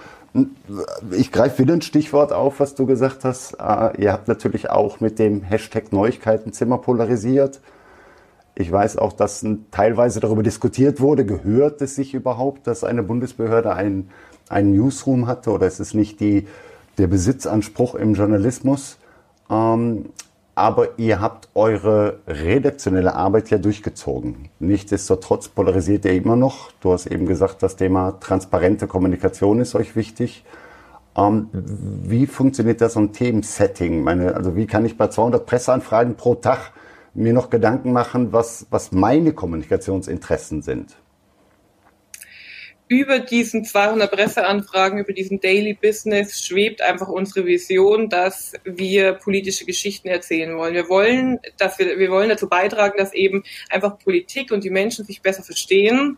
Ich 1.11 1.31
greife 1.31 1.63
wieder 1.63 1.73
ein 1.73 1.81
Stichwort 1.81 2.31
auf, 2.31 2.59
was 2.59 2.75
du 2.75 2.85
gesagt 2.85 3.25
hast. 3.25 3.53
Äh, 3.53 4.01
ihr 4.01 4.13
habt 4.13 4.27
natürlich 4.27 4.69
auch 4.69 4.99
mit 4.99 5.19
dem 5.19 5.41
Hashtag 5.41 5.91
Neuigkeitenzimmer 5.91 6.77
polarisiert. 6.77 7.59
Ich 8.55 8.71
weiß 8.71 8.97
auch, 8.97 9.13
dass 9.13 9.45
teilweise 9.71 10.19
darüber 10.19 10.43
diskutiert 10.43 10.99
wurde, 10.99 11.25
gehört 11.25 11.81
es 11.81 11.95
sich 11.95 12.13
überhaupt, 12.13 12.67
dass 12.67 12.83
eine 12.83 13.03
Bundesbehörde 13.03 13.73
einen, 13.73 14.09
einen 14.49 14.73
Newsroom 14.73 15.27
hatte 15.27 15.51
oder 15.51 15.65
ist 15.65 15.79
es 15.79 15.93
nicht 15.93 16.19
die 16.19 16.45
der 16.99 17.07
Besitzanspruch 17.07 17.95
im 17.95 18.13
Journalismus. 18.13 18.97
Ähm, 19.49 20.09
aber 20.59 20.99
ihr 20.99 21.21
habt 21.21 21.47
eure 21.55 22.19
redaktionelle 22.27 23.15
Arbeit 23.15 23.49
ja 23.49 23.57
durchgezogen. 23.57 24.49
Nichtsdestotrotz 24.59 25.47
polarisiert 25.47 26.03
ihr 26.03 26.13
immer 26.13 26.35
noch. 26.35 26.73
Du 26.81 26.91
hast 26.91 27.07
eben 27.07 27.25
gesagt, 27.25 27.63
das 27.63 27.77
Thema 27.77 28.19
transparente 28.19 28.85
Kommunikation 28.85 29.61
ist 29.61 29.73
euch 29.73 29.95
wichtig. 29.95 30.43
Ähm, 31.15 31.47
wie 31.53 32.27
funktioniert 32.27 32.81
das 32.81 32.93
so 32.93 32.99
ein 32.99 33.13
Themensetting? 33.13 34.03
Meine, 34.03 34.35
also 34.35 34.57
wie 34.57 34.67
kann 34.67 34.83
ich 34.85 34.97
bei 34.97 35.07
200 35.07 35.45
Presseanfragen 35.45 36.15
pro 36.15 36.35
Tag 36.35 36.73
mir 37.13 37.31
noch 37.31 37.49
Gedanken 37.49 37.93
machen, 37.93 38.33
was, 38.33 38.67
was 38.69 38.91
meine 38.91 39.31
Kommunikationsinteressen 39.31 40.61
sind? 40.61 40.97
Über 42.89 43.19
diesen 43.19 43.63
200 43.63 44.11
Presseanfragen, 44.11 44.97
über 44.97 45.13
diesen 45.13 45.39
Daily 45.39 45.75
Business 45.75 46.43
schwebt 46.43 46.81
einfach 46.81 47.07
unsere 47.07 47.45
Vision, 47.45 48.09
dass 48.09 48.53
wir 48.65 49.13
politische 49.13 49.63
Geschichten 49.63 50.07
erzählen 50.07 50.57
wollen. 50.57 50.73
Wir 50.73 50.89
wollen, 50.89 51.39
dass 51.57 51.77
wir, 51.77 51.99
wir 51.99 52.09
wollen 52.09 52.29
dazu 52.29 52.49
beitragen, 52.49 52.97
dass 52.97 53.13
eben 53.13 53.43
einfach 53.69 53.99
Politik 53.99 54.51
und 54.51 54.63
die 54.63 54.71
Menschen 54.71 55.05
sich 55.05 55.21
besser 55.21 55.43
verstehen. 55.43 56.17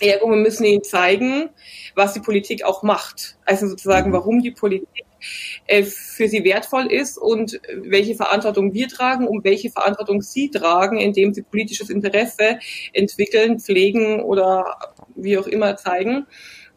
Ergo, 0.00 0.30
wir 0.30 0.36
müssen 0.36 0.64
ihnen 0.64 0.84
zeigen, 0.84 1.50
was 1.96 2.14
die 2.14 2.20
Politik 2.20 2.64
auch 2.64 2.84
macht. 2.84 3.36
Also 3.44 3.66
sozusagen, 3.66 4.10
mhm. 4.10 4.14
warum 4.14 4.40
die 4.40 4.52
Politik 4.52 5.04
äh, 5.66 5.82
für 5.82 6.28
sie 6.28 6.44
wertvoll 6.44 6.92
ist 6.92 7.18
und 7.18 7.60
welche 7.74 8.14
Verantwortung 8.14 8.72
wir 8.72 8.88
tragen, 8.88 9.26
um 9.26 9.42
welche 9.42 9.70
Verantwortung 9.70 10.22
sie 10.22 10.50
tragen, 10.50 10.98
indem 10.98 11.34
sie 11.34 11.42
politisches 11.42 11.90
Interesse 11.90 12.58
entwickeln, 12.92 13.58
pflegen 13.58 14.20
oder 14.20 14.76
wie 15.14 15.38
auch 15.38 15.46
immer 15.46 15.76
zeigen. 15.76 16.26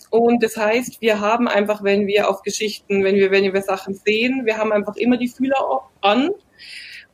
Und 0.09 0.43
das 0.43 0.55
heißt, 0.55 1.01
wir 1.01 1.19
haben 1.19 1.47
einfach, 1.47 1.83
wenn 1.83 2.07
wir 2.07 2.29
auf 2.29 2.41
Geschichten, 2.41 3.03
wenn 3.03 3.15
wir, 3.15 3.31
wenn 3.31 3.51
wir 3.51 3.61
Sachen 3.61 3.93
sehen, 3.93 4.45
wir 4.45 4.57
haben 4.57 4.71
einfach 4.71 4.95
immer 4.95 5.17
die 5.17 5.27
Fühler 5.27 5.81
an 6.01 6.29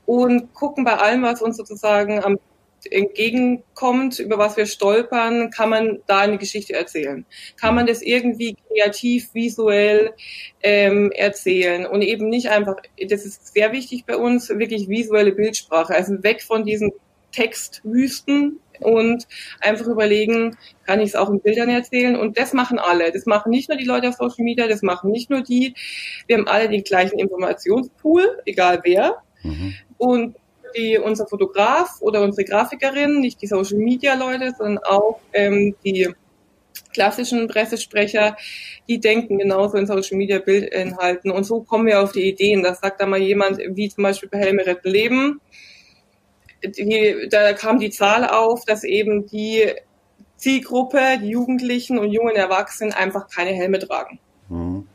und 0.05 0.53
gucken 0.53 0.83
bei 0.83 0.97
allem, 0.97 1.23
was 1.23 1.41
uns 1.41 1.57
sozusagen 1.57 2.23
am 2.23 2.37
entgegenkommt, 2.89 4.19
über 4.19 4.37
was 4.37 4.57
wir 4.57 4.65
stolpern, 4.65 5.49
kann 5.51 5.69
man 5.69 5.99
da 6.07 6.19
eine 6.19 6.37
Geschichte 6.37 6.73
erzählen. 6.73 7.25
Kann 7.55 7.75
man 7.75 7.87
das 7.87 8.01
irgendwie 8.01 8.57
kreativ, 8.67 9.33
visuell 9.33 10.13
ähm, 10.61 11.11
erzählen 11.11 11.85
und 11.85 12.01
eben 12.01 12.29
nicht 12.29 12.49
einfach, 12.49 12.77
das 12.99 13.25
ist 13.25 13.53
sehr 13.53 13.71
wichtig 13.71 14.05
bei 14.05 14.17
uns, 14.17 14.49
wirklich 14.49 14.89
visuelle 14.89 15.31
Bildsprache, 15.31 15.93
also 15.93 16.21
weg 16.23 16.41
von 16.41 16.65
diesen 16.65 16.91
Textwüsten 17.31 18.59
und 18.79 19.27
einfach 19.59 19.87
überlegen, 19.87 20.57
kann 20.85 20.99
ich 20.99 21.09
es 21.09 21.15
auch 21.15 21.29
in 21.29 21.39
Bildern 21.39 21.69
erzählen? 21.69 22.15
Und 22.15 22.37
das 22.37 22.53
machen 22.53 22.79
alle. 22.79 23.11
Das 23.11 23.25
machen 23.25 23.49
nicht 23.49 23.69
nur 23.69 23.77
die 23.77 23.85
Leute 23.85 24.09
auf 24.09 24.15
Social 24.15 24.43
Media, 24.43 24.67
das 24.67 24.81
machen 24.81 25.11
nicht 25.11 25.29
nur 25.29 25.41
die. 25.41 25.73
Wir 26.27 26.37
haben 26.37 26.47
alle 26.47 26.69
den 26.69 26.83
gleichen 26.83 27.19
Informationspool, 27.19 28.39
egal 28.45 28.81
wer. 28.83 29.17
Mhm. 29.43 29.73
Und 29.97 30.35
die, 30.75 30.97
unser 30.97 31.27
Fotograf 31.27 32.01
oder 32.01 32.21
unsere 32.21 32.45
Grafikerin, 32.45 33.19
nicht 33.19 33.41
die 33.41 33.47
Social 33.47 33.77
Media 33.77 34.15
Leute, 34.15 34.53
sondern 34.57 34.83
auch 34.83 35.19
ähm, 35.33 35.75
die 35.83 36.09
klassischen 36.93 37.47
Pressesprecher, 37.47 38.35
die 38.87 38.99
denken 38.99 39.39
genauso 39.39 39.77
in 39.77 39.87
Social 39.87 40.17
Media 40.17 40.39
Bildinhalten. 40.39 41.31
Und 41.31 41.43
so 41.43 41.61
kommen 41.61 41.85
wir 41.87 42.01
auf 42.01 42.11
die 42.11 42.27
Ideen. 42.27 42.63
Das 42.63 42.79
sagt 42.79 43.01
da 43.01 43.05
mal 43.05 43.19
jemand, 43.19 43.59
wie 43.59 43.89
zum 43.89 44.03
Beispiel 44.03 44.29
bei 44.29 44.39
Helme 44.39 44.65
retten 44.65 44.89
Leben 44.89 45.41
die, 46.63 47.27
da 47.29 47.53
kam 47.53 47.79
die 47.79 47.89
Zahl 47.89 48.27
auf, 48.27 48.65
dass 48.65 48.83
eben 48.83 49.25
die 49.27 49.73
Zielgruppe, 50.37 51.19
die 51.21 51.29
Jugendlichen 51.29 51.99
und 51.99 52.11
jungen 52.11 52.35
Erwachsenen 52.35 52.93
einfach 52.93 53.29
keine 53.29 53.51
Helme 53.51 53.79
tragen. 53.79 54.19
Mhm. 54.49 54.87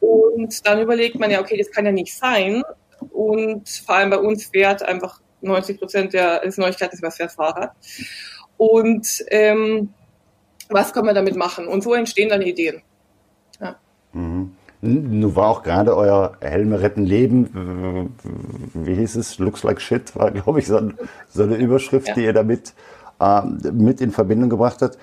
Und 0.00 0.66
dann 0.66 0.80
überlegt 0.80 1.18
man 1.18 1.30
ja, 1.30 1.40
okay, 1.40 1.56
das 1.56 1.70
kann 1.70 1.86
ja 1.86 1.92
nicht 1.92 2.14
sein. 2.14 2.62
Und 3.10 3.68
vor 3.68 3.96
allem 3.96 4.10
bei 4.10 4.18
uns 4.18 4.46
fährt 4.46 4.82
einfach 4.82 5.20
90 5.42 5.78
Prozent 5.78 6.12
der 6.12 6.40
des 6.40 6.58
Neuigkeiten 6.58 6.98
was 7.02 7.16
fährt 7.16 7.32
Fahrrad. 7.32 7.72
Und 8.56 9.24
ähm, 9.28 9.92
was 10.68 10.92
kann 10.92 11.04
man 11.04 11.14
damit 11.14 11.36
machen? 11.36 11.68
Und 11.68 11.82
so 11.82 11.94
entstehen 11.94 12.28
dann 12.28 12.42
Ideen. 12.42 12.82
Ja. 13.60 13.76
Mhm. 14.12 14.55
Nun 14.86 15.36
war 15.36 15.48
auch 15.48 15.62
gerade 15.62 15.96
euer 15.96 16.36
Helme 16.40 16.80
retten 16.80 17.04
Leben, 17.04 18.12
wie 18.74 18.94
hieß 18.94 19.16
es, 19.16 19.38
looks 19.38 19.62
like 19.62 19.80
shit, 19.80 20.14
war 20.16 20.30
glaube 20.30 20.60
ich 20.60 20.66
so, 20.66 20.80
so, 21.28 21.42
eine 21.42 21.56
Überschrift, 21.56 22.08
ja. 22.08 22.14
die 22.14 22.24
ihr 22.24 22.32
damit 22.32 22.74
äh, 23.20 23.42
mit 23.72 24.00
in 24.00 24.12
Verbindung 24.12 24.50
gebracht 24.50 24.82
hat, 24.82 24.98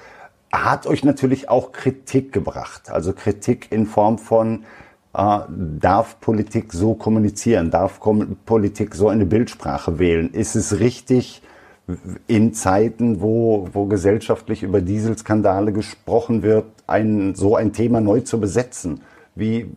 hat 0.51 0.87
euch 0.87 1.03
natürlich 1.03 1.49
auch 1.49 1.71
Kritik 1.71 2.31
gebracht. 2.31 2.89
Also 2.89 3.13
Kritik 3.13 3.71
in 3.71 3.85
Form 3.85 4.17
von, 4.17 4.63
äh, 5.13 5.39
darf 5.49 6.19
Politik 6.19 6.73
so 6.73 6.93
kommunizieren? 6.93 7.71
Darf 7.71 7.99
Kom 7.99 8.37
Politik 8.45 8.95
so 8.95 9.09
eine 9.09 9.25
Bildsprache 9.25 9.99
wählen? 9.99 10.31
Ist 10.31 10.55
es 10.55 10.79
richtig, 10.79 11.41
in 12.27 12.53
Zeiten, 12.53 13.21
wo, 13.21 13.67
wo 13.73 13.85
gesellschaftlich 13.85 14.63
über 14.63 14.81
Dieselskandale 14.81 15.73
gesprochen 15.73 16.41
wird, 16.41 16.65
ein, 16.87 17.35
so 17.35 17.55
ein 17.55 17.73
Thema 17.73 17.99
neu 17.99 18.21
zu 18.21 18.39
besetzen? 18.39 19.01
Wie, 19.35 19.67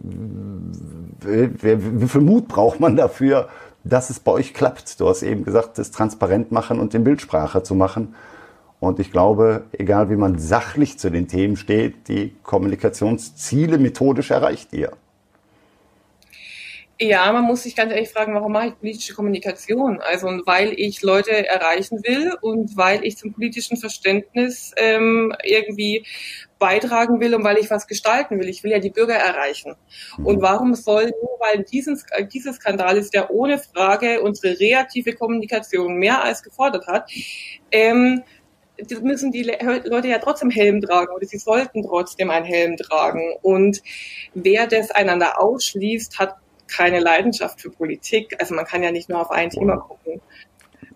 wie, 1.21 2.01
wie 2.01 2.09
viel 2.09 2.21
Mut 2.21 2.49
braucht 2.49 2.79
man 2.79 2.97
dafür, 2.97 3.49
dass 3.85 4.11
es 4.11 4.21
bei 4.21 4.33
euch 4.33 4.53
klappt? 4.53 5.01
Du 5.01 5.09
hast 5.09 5.23
eben 5.23 5.45
gesagt, 5.45 5.79
das 5.79 5.91
transparent 5.91 6.53
machen 6.53 6.79
und 6.79 6.95
in 6.95 7.05
Bildsprache 7.05 7.63
zu 7.63 7.75
machen. 7.75 8.15
Und 8.81 9.01
ich 9.01 9.11
glaube, 9.11 9.65
egal 9.73 10.11
wie 10.11 10.17
man 10.17 10.39
sachlich 10.39 10.99
zu 10.99 11.11
den 11.11 11.29
Themen 11.29 11.57
steht, 11.57 12.09
die 12.09 12.37
Kommunikationsziele 12.43 13.79
methodisch 13.79 14.31
erreicht 14.31 14.73
ihr. 14.73 14.93
Ja, 16.99 17.31
man 17.31 17.45
muss 17.45 17.65
sich 17.65 17.77
ganz 17.77 17.93
ehrlich 17.93 18.09
fragen, 18.09 18.33
warum 18.33 18.53
mache 18.53 18.69
ich 18.69 18.79
politische 18.79 19.15
Kommunikation? 19.15 20.01
Also 20.01 20.29
weil 20.47 20.73
ich 20.73 21.03
Leute 21.03 21.47
erreichen 21.47 22.03
will 22.05 22.33
und 22.41 22.75
weil 22.77 23.05
ich 23.05 23.19
zum 23.19 23.35
politischen 23.35 23.77
Verständnis 23.77 24.73
ähm, 24.79 25.35
irgendwie 25.45 26.07
beitragen 26.59 27.21
will 27.21 27.35
und 27.35 27.45
weil 27.45 27.59
ich 27.59 27.71
was 27.71 27.87
gestalten 27.87 28.39
will. 28.39 28.49
Ich 28.49 28.65
will 28.65 28.71
ja 28.71 28.79
die 28.79 28.91
Bürger 28.91 29.15
erreichen. 29.15 29.75
Und 30.23 30.41
warum 30.41 30.75
soll 30.75 31.05
nur 31.05 31.39
weil 31.41 31.65
diesen, 31.65 32.01
dieser 32.33 32.53
Skandal 32.53 32.97
ist, 32.97 33.13
der 33.15 33.31
ohne 33.31 33.59
Frage 33.59 34.23
unsere 34.23 34.59
reaktive 34.59 35.15
Kommunikation 35.15 35.97
mehr 35.97 36.25
als 36.25 36.43
gefordert 36.43 36.87
hat, 36.87 37.11
ähm, 37.71 38.23
müssen 39.03 39.33
die 39.33 39.43
Leute 39.43 40.09
ja 40.09 40.19
trotzdem 40.19 40.51
Helm 40.51 40.83
tragen 40.83 41.15
oder 41.15 41.27
sie 41.27 41.39
sollten 41.39 41.83
trotzdem 41.83 42.31
einen 42.31 42.45
Helm 42.45 42.77
tragen. 42.77 43.35
Und 43.43 43.83
wer 44.35 44.67
das 44.67 44.91
einander 44.91 45.41
ausschließt, 45.41 46.19
hat 46.19 46.37
keine 46.67 47.01
Leidenschaft 47.01 47.61
für 47.61 47.71
Politik. 47.71 48.37
Also 48.39 48.55
man 48.55 48.65
kann 48.65 48.83
ja 48.83 48.91
nicht 48.91 49.09
nur 49.09 49.21
auf 49.21 49.31
ein 49.31 49.51
Thema 49.51 49.77
gucken. 49.77 50.21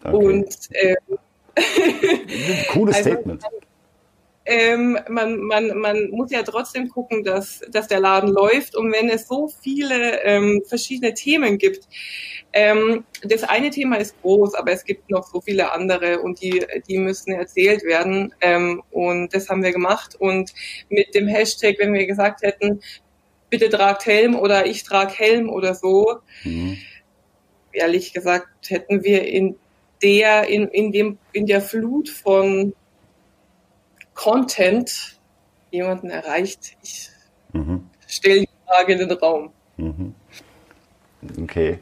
Okay. 0.02 0.16
Und 0.16 0.56
ähm, 0.72 1.18
cooles 2.72 2.96
also, 2.96 3.10
Statement. 3.10 3.42
Ähm, 4.46 4.98
man, 5.08 5.38
man, 5.40 5.78
man 5.78 6.10
muss 6.10 6.30
ja 6.30 6.42
trotzdem 6.42 6.88
gucken, 6.88 7.22
dass, 7.24 7.60
dass 7.70 7.88
der 7.88 8.00
Laden 8.00 8.30
läuft. 8.30 8.74
Und 8.74 8.90
wenn 8.90 9.08
es 9.08 9.28
so 9.28 9.48
viele 9.48 10.22
ähm, 10.22 10.62
verschiedene 10.66 11.14
Themen 11.14 11.58
gibt, 11.58 11.86
ähm, 12.52 13.04
das 13.22 13.44
eine 13.44 13.70
Thema 13.70 13.96
ist 13.96 14.20
groß, 14.22 14.54
aber 14.54 14.72
es 14.72 14.84
gibt 14.84 15.10
noch 15.10 15.26
so 15.26 15.40
viele 15.40 15.72
andere 15.72 16.20
und 16.20 16.40
die, 16.40 16.64
die 16.88 16.98
müssen 16.98 17.32
erzählt 17.32 17.84
werden. 17.84 18.34
Ähm, 18.40 18.82
und 18.90 19.34
das 19.34 19.48
haben 19.48 19.62
wir 19.62 19.72
gemacht. 19.72 20.16
Und 20.18 20.52
mit 20.88 21.14
dem 21.14 21.28
Hashtag, 21.28 21.76
wenn 21.78 21.92
wir 21.92 22.06
gesagt 22.06 22.42
hätten, 22.42 22.80
bitte 23.50 23.68
tragt 23.68 24.06
Helm 24.06 24.36
oder 24.36 24.66
ich 24.66 24.84
trage 24.84 25.12
Helm 25.12 25.50
oder 25.50 25.74
so. 25.74 26.20
Mhm. 26.44 26.78
Ehrlich 27.72 28.12
gesagt 28.12 28.48
hätten 28.68 29.04
wir 29.04 29.26
in 29.26 29.56
der, 30.02 30.48
in, 30.48 30.68
in 30.68 30.92
dem, 30.92 31.18
in 31.32 31.46
der 31.46 31.60
Flut 31.60 32.08
von 32.08 32.74
Content 34.20 35.18
jemanden 35.70 36.10
erreicht. 36.10 36.76
Ich 36.82 37.08
mhm. 37.54 37.86
stelle 38.06 38.40
die 38.40 38.48
Frage 38.66 38.92
in 38.92 38.98
den 38.98 39.12
Raum. 39.12 39.48
Mhm. 39.78 40.14
Okay. 41.42 41.78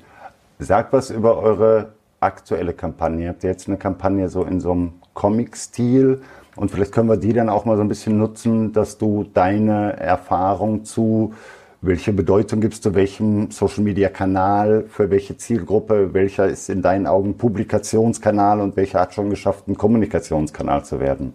Sag 0.60 0.92
was 0.92 1.10
über 1.10 1.38
eure 1.38 1.94
aktuelle 2.20 2.74
Kampagne. 2.74 3.24
Ihr 3.24 3.28
habt 3.30 3.42
jetzt 3.42 3.66
eine 3.66 3.76
Kampagne 3.76 4.28
so 4.28 4.44
in 4.44 4.60
so 4.60 4.70
einem 4.70 4.92
Comic-Stil 5.14 6.22
und 6.54 6.70
vielleicht 6.70 6.92
können 6.92 7.08
wir 7.08 7.16
die 7.16 7.32
dann 7.32 7.48
auch 7.48 7.64
mal 7.64 7.76
so 7.76 7.82
ein 7.82 7.88
bisschen 7.88 8.18
nutzen, 8.18 8.72
dass 8.72 8.98
du 8.98 9.24
deine 9.24 9.96
Erfahrung 9.96 10.84
zu 10.84 11.34
welche 11.80 12.12
Bedeutung 12.12 12.60
gibst 12.60 12.84
du 12.84 12.94
welchem 12.94 13.50
Social 13.50 13.82
Media 13.82 14.10
Kanal, 14.10 14.84
für 14.88 15.10
welche 15.10 15.36
Zielgruppe, 15.36 16.14
welcher 16.14 16.46
ist 16.46 16.70
in 16.70 16.82
deinen 16.82 17.08
Augen 17.08 17.36
Publikationskanal 17.36 18.60
und 18.60 18.76
welcher 18.76 19.00
hat 19.00 19.14
schon 19.14 19.28
geschafft, 19.28 19.66
ein 19.66 19.76
Kommunikationskanal 19.76 20.84
zu 20.84 21.00
werden? 21.00 21.34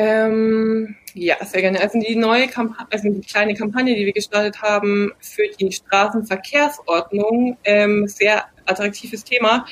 Ähm, 0.00 0.94
ja, 1.14 1.44
sehr 1.44 1.60
gerne. 1.60 1.80
Also 1.80 1.98
die 1.98 2.14
neue 2.14 2.46
Kampagne, 2.46 2.86
also 2.92 3.10
die 3.10 3.20
kleine 3.20 3.54
Kampagne, 3.54 3.96
die 3.96 4.06
wir 4.06 4.12
gestartet 4.12 4.62
haben 4.62 5.12
für 5.18 5.42
die 5.58 5.72
Straßenverkehrsordnung, 5.72 7.56
ähm, 7.64 8.06
sehr 8.06 8.44
attraktives 8.64 9.24
Thema. 9.24 9.66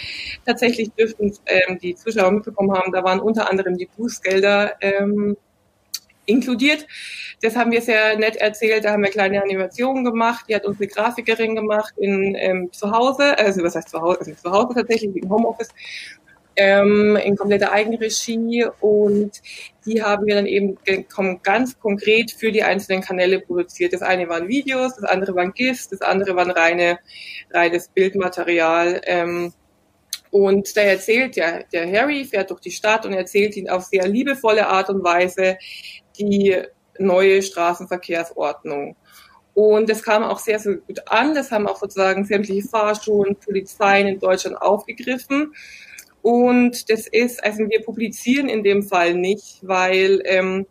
Tatsächlich 0.45 0.91
dürften 0.91 1.33
ähm, 1.47 1.79
die 1.79 1.95
Zuschauer 1.95 2.33
mitbekommen 2.33 2.73
haben, 2.73 2.91
da 2.91 3.05
waren 3.05 3.21
unter 3.21 3.49
anderem 3.49 3.77
die 3.77 3.89
Bußgelder 3.97 4.75
ähm, 4.81 5.37
inkludiert. 6.25 6.89
Das 7.41 7.55
haben 7.55 7.71
wir 7.71 7.81
sehr 7.81 8.19
nett 8.19 8.35
erzählt. 8.35 8.85
Da 8.85 8.91
haben 8.91 9.05
wir 9.05 9.11
kleine 9.11 9.41
Animationen 9.41 10.05
gemacht. 10.05 10.47
Die 10.49 10.57
hat 10.57 10.65
unsere 10.65 10.89
Grafikerin 10.89 11.55
gemacht 11.55 11.95
in 11.99 12.35
ähm, 12.35 12.73
zu 12.73 12.91
Hause, 12.91 13.39
also 13.39 13.62
was 13.62 13.77
heißt 13.77 13.91
zu 13.91 14.01
Hause, 14.01 14.19
also 14.19 14.35
zu 14.35 14.51
Hause 14.51 14.75
tatsächlich 14.75 15.15
im 15.15 15.31
Homeoffice. 15.31 15.69
Ähm, 16.57 17.16
in 17.16 17.37
kompletter 17.37 17.71
Eigenregie 17.71 18.64
und 18.81 19.42
die 19.85 20.03
haben 20.03 20.27
wir 20.27 20.37
dann 20.37 20.47
eben 20.47 20.79
ganz 21.42 21.79
konkret 21.79 22.31
für 22.31 22.51
die 22.51 22.62
einzelnen 22.62 23.03
Kanäle 23.03 23.40
produziert. 23.40 23.92
Das 23.92 24.01
eine 24.01 24.29
waren 24.29 24.49
Videos, 24.49 24.97
das 24.97 25.05
andere 25.05 25.35
waren 25.35 25.53
GIFs, 25.53 25.90
das 25.90 26.01
andere 26.01 26.35
waren 26.35 26.51
reine, 26.51 26.99
reines 27.53 27.88
Bildmaterial. 27.88 29.03
Ähm, 29.05 29.53
und 30.31 30.77
da 30.77 30.81
erzählt 30.81 31.37
ja, 31.37 31.62
der 31.73 31.90
Harry 31.90 32.25
fährt 32.25 32.51
durch 32.51 32.61
die 32.61 32.71
Stadt 32.71 33.07
und 33.07 33.12
erzählt 33.12 33.57
ihn 33.57 33.71
auf 33.71 33.85
sehr 33.85 34.09
liebevolle 34.09 34.66
Art 34.66 34.90
und 34.90 35.05
Weise, 35.05 35.59
die 36.19 36.57
neue 36.99 37.42
Straßenverkehrsordnung. 37.42 38.97
Und 39.55 39.88
das 39.88 40.03
kam 40.03 40.23
auch 40.23 40.38
sehr, 40.38 40.59
sehr 40.59 40.77
gut 40.77 41.01
an. 41.09 41.35
Das 41.35 41.51
haben 41.51 41.66
auch 41.66 41.79
sozusagen 41.79 42.27
sämtliche 42.27 42.69
Fahrschulen, 42.69 43.37
Polizeien 43.37 44.07
in 44.07 44.19
Deutschland 44.19 44.61
aufgegriffen. 44.61 45.55
Und 46.27 46.91
das 46.91 47.07
ist, 47.07 47.45
also 47.45 47.59
wir 47.69 47.85
publizieren 47.85 48.49
in 48.49 48.65
dem 48.65 48.83
Fall 48.83 49.15
nicht, 49.15 49.61
weil 49.62 50.21
ähm, 50.25 50.67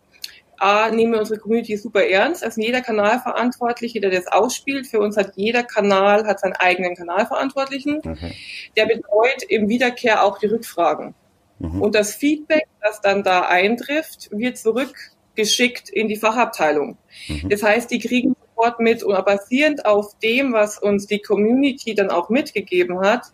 A, 0.57 0.91
nehmen 0.91 1.13
wir 1.13 1.19
unsere 1.21 1.39
Community 1.39 1.77
super 1.77 2.05
ernst. 2.05 2.43
Also 2.43 2.59
jeder 2.59 2.81
Kanalverantwortliche, 2.81 4.01
der 4.01 4.11
das 4.11 4.27
ausspielt, 4.27 4.85
für 4.85 4.99
uns 4.99 5.15
hat 5.15 5.31
jeder 5.37 5.63
Kanal 5.63 6.27
hat 6.27 6.41
seinen 6.41 6.57
eigenen 6.57 6.93
Kanalverantwortlichen. 6.93 7.99
Okay. 7.99 8.33
Der 8.75 8.85
betreut 8.85 9.43
im 9.47 9.69
Wiederkehr 9.69 10.25
auch 10.25 10.39
die 10.39 10.47
Rückfragen. 10.47 11.15
Mhm. 11.59 11.81
Und 11.81 11.95
das 11.95 12.15
Feedback, 12.15 12.67
das 12.81 12.99
dann 12.99 13.23
da 13.23 13.47
eintrifft, 13.47 14.27
wird 14.31 14.57
zurück 14.57 14.93
geschickt 15.35 15.87
in 15.87 16.09
die 16.09 16.17
Fachabteilung. 16.17 16.97
Mhm. 17.29 17.47
Das 17.47 17.63
heißt, 17.63 17.89
die 17.91 17.99
kriegen 17.99 18.35
sofort 18.55 18.79
mit 18.79 19.03
und 19.03 19.25
basierend 19.25 19.85
auf 19.85 20.17
dem, 20.19 20.53
was 20.53 20.77
uns 20.77 21.07
die 21.07 21.19
Community 21.19 21.93
dann 21.93 22.09
auch 22.09 22.29
mitgegeben 22.29 22.99
hat, 23.01 23.27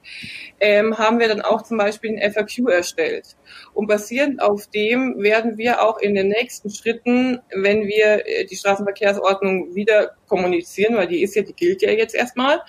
ähm, 0.60 0.98
haben 0.98 1.20
wir 1.20 1.28
dann 1.28 1.42
auch 1.42 1.62
zum 1.62 1.78
Beispiel 1.78 2.18
ein 2.18 2.32
FAQ 2.32 2.70
erstellt. 2.70 3.36
Und 3.74 3.88
basierend 3.88 4.42
auf 4.42 4.68
dem 4.68 5.22
werden 5.22 5.58
wir 5.58 5.82
auch 5.82 6.00
in 6.00 6.16
den 6.16 6.30
nächsten 6.30 6.70
Schritten, 6.70 7.40
wenn 7.54 7.88
wir 7.88 8.26
äh, 8.26 8.46
die 8.46 8.56
Straßenverkehrsordnung 8.56 9.76
wieder 9.76 10.12
kommunizieren, 10.28 10.96
weil 10.96 11.08
die 11.08 11.24
ist 11.24 11.36
ja, 11.36 11.42
die 11.42 11.54
gilt 11.54 11.82
ja 11.82 11.92
jetzt 11.92 12.16
erstmal 12.16 12.62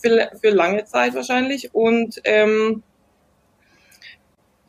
für, 0.00 0.30
für 0.40 0.50
lange 0.50 0.84
Zeit 0.84 1.14
wahrscheinlich 1.14 1.74
und 1.74 2.20
ähm, 2.24 2.82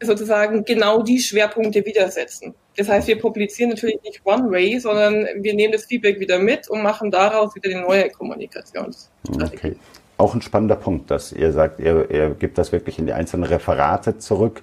sozusagen 0.06 0.64
genau 0.64 1.02
die 1.02 1.20
Schwerpunkte 1.20 1.86
widersetzen. 1.86 2.54
Das 2.78 2.90
heißt, 2.90 3.08
wir 3.08 3.20
publizieren 3.20 3.70
natürlich 3.70 4.02
nicht 4.04 4.22
One-Way, 4.26 4.80
sondern 4.80 5.28
wir 5.42 5.54
nehmen 5.54 5.74
das 5.74 5.86
Feedback 5.86 6.20
wieder 6.20 6.40
mit 6.40 6.70
und 6.70 6.84
machen 6.84 7.12
daraus 7.12 7.56
wieder 7.56 7.70
eine 7.70 7.82
neue 7.82 8.10
Kommunikationsstrategie. 8.10 9.56
Okay. 9.56 9.76
Auch 10.18 10.34
ein 10.34 10.42
spannender 10.42 10.76
Punkt, 10.76 11.12
dass 11.12 11.34
ihr 11.34 11.52
sagt, 11.52 11.80
ihr, 11.80 12.10
ihr 12.10 12.30
gebt 12.32 12.58
das 12.58 12.72
wirklich 12.72 13.00
in 13.00 13.06
die 13.06 13.14
einzelnen 13.14 13.44
Referate 13.44 14.18
zurück, 14.18 14.62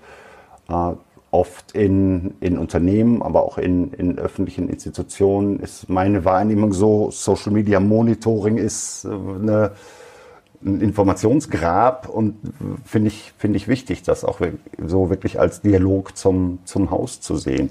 äh, 0.69 0.93
oft 1.31 1.73
in, 1.73 2.35
in 2.41 2.59
Unternehmen, 2.59 3.23
aber 3.23 3.43
auch 3.43 3.59
in, 3.59 3.93
in 3.95 4.19
öffentlichen 4.19 4.69
Institutionen 4.69 5.61
ist 5.61 5.89
meine 5.89 6.25
Wahrnehmung 6.25 6.73
so, 6.73 7.11
Social 7.11 7.53
Media 7.53 7.81
Monitoring 7.81 8.59
ist 8.59 9.05
äh, 9.05 9.09
eine 9.09 9.73
ein 10.65 10.81
Informationsgrab 10.81 12.09
und 12.09 12.37
finde 12.85 13.09
ich, 13.09 13.33
finde 13.39 13.57
ich 13.57 13.69
wichtig, 13.69 14.03
das 14.03 14.25
auch 14.25 14.41
so 14.87 15.11
wirklich 15.11 15.41
als 15.41 15.61
Dialog 15.61 16.17
zum, 16.17 16.59
zum 16.65 16.91
Haus 16.91 17.21
zu 17.21 17.37
sehen. 17.37 17.71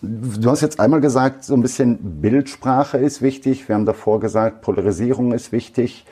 Du 0.00 0.50
hast 0.50 0.60
jetzt 0.60 0.78
einmal 0.78 1.00
gesagt, 1.00 1.42
so 1.44 1.54
ein 1.54 1.62
bisschen 1.62 2.20
Bildsprache 2.20 2.98
ist 2.98 3.20
wichtig. 3.20 3.68
Wir 3.68 3.74
haben 3.74 3.86
davor 3.86 4.20
gesagt, 4.20 4.62
Polarisierung 4.62 5.32
ist 5.32 5.50
wichtig. 5.50 6.06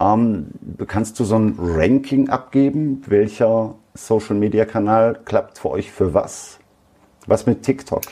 Ähm, 0.00 0.46
kannst 0.88 1.20
du 1.20 1.24
so 1.24 1.36
ein 1.36 1.56
Ranking 1.58 2.28
abgeben? 2.28 3.02
Welcher 3.06 3.74
Social 3.94 4.36
Media 4.36 4.64
Kanal 4.64 5.20
klappt 5.24 5.58
für 5.58 5.70
euch 5.70 5.92
für 5.92 6.12
was? 6.14 6.58
Was 7.26 7.46
mit 7.46 7.62
TikTok? 7.62 8.02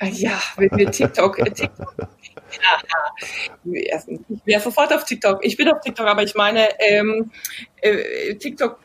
Ja, 0.00 0.40
mit, 0.56 0.72
mit 0.72 0.92
TikTok. 0.92 1.38
Äh, 1.38 1.50
TikTok. 1.50 1.94
Ja, 3.66 3.98
ich 4.06 4.20
wäre 4.44 4.60
sofort 4.60 4.92
auf 4.92 5.04
TikTok. 5.04 5.44
Ich 5.44 5.56
bin 5.56 5.68
auf 5.68 5.80
TikTok, 5.80 6.06
aber 6.06 6.22
ich 6.22 6.34
meine, 6.34 6.68
ähm, 6.80 7.30
äh, 7.80 8.34
TikTok 8.34 8.78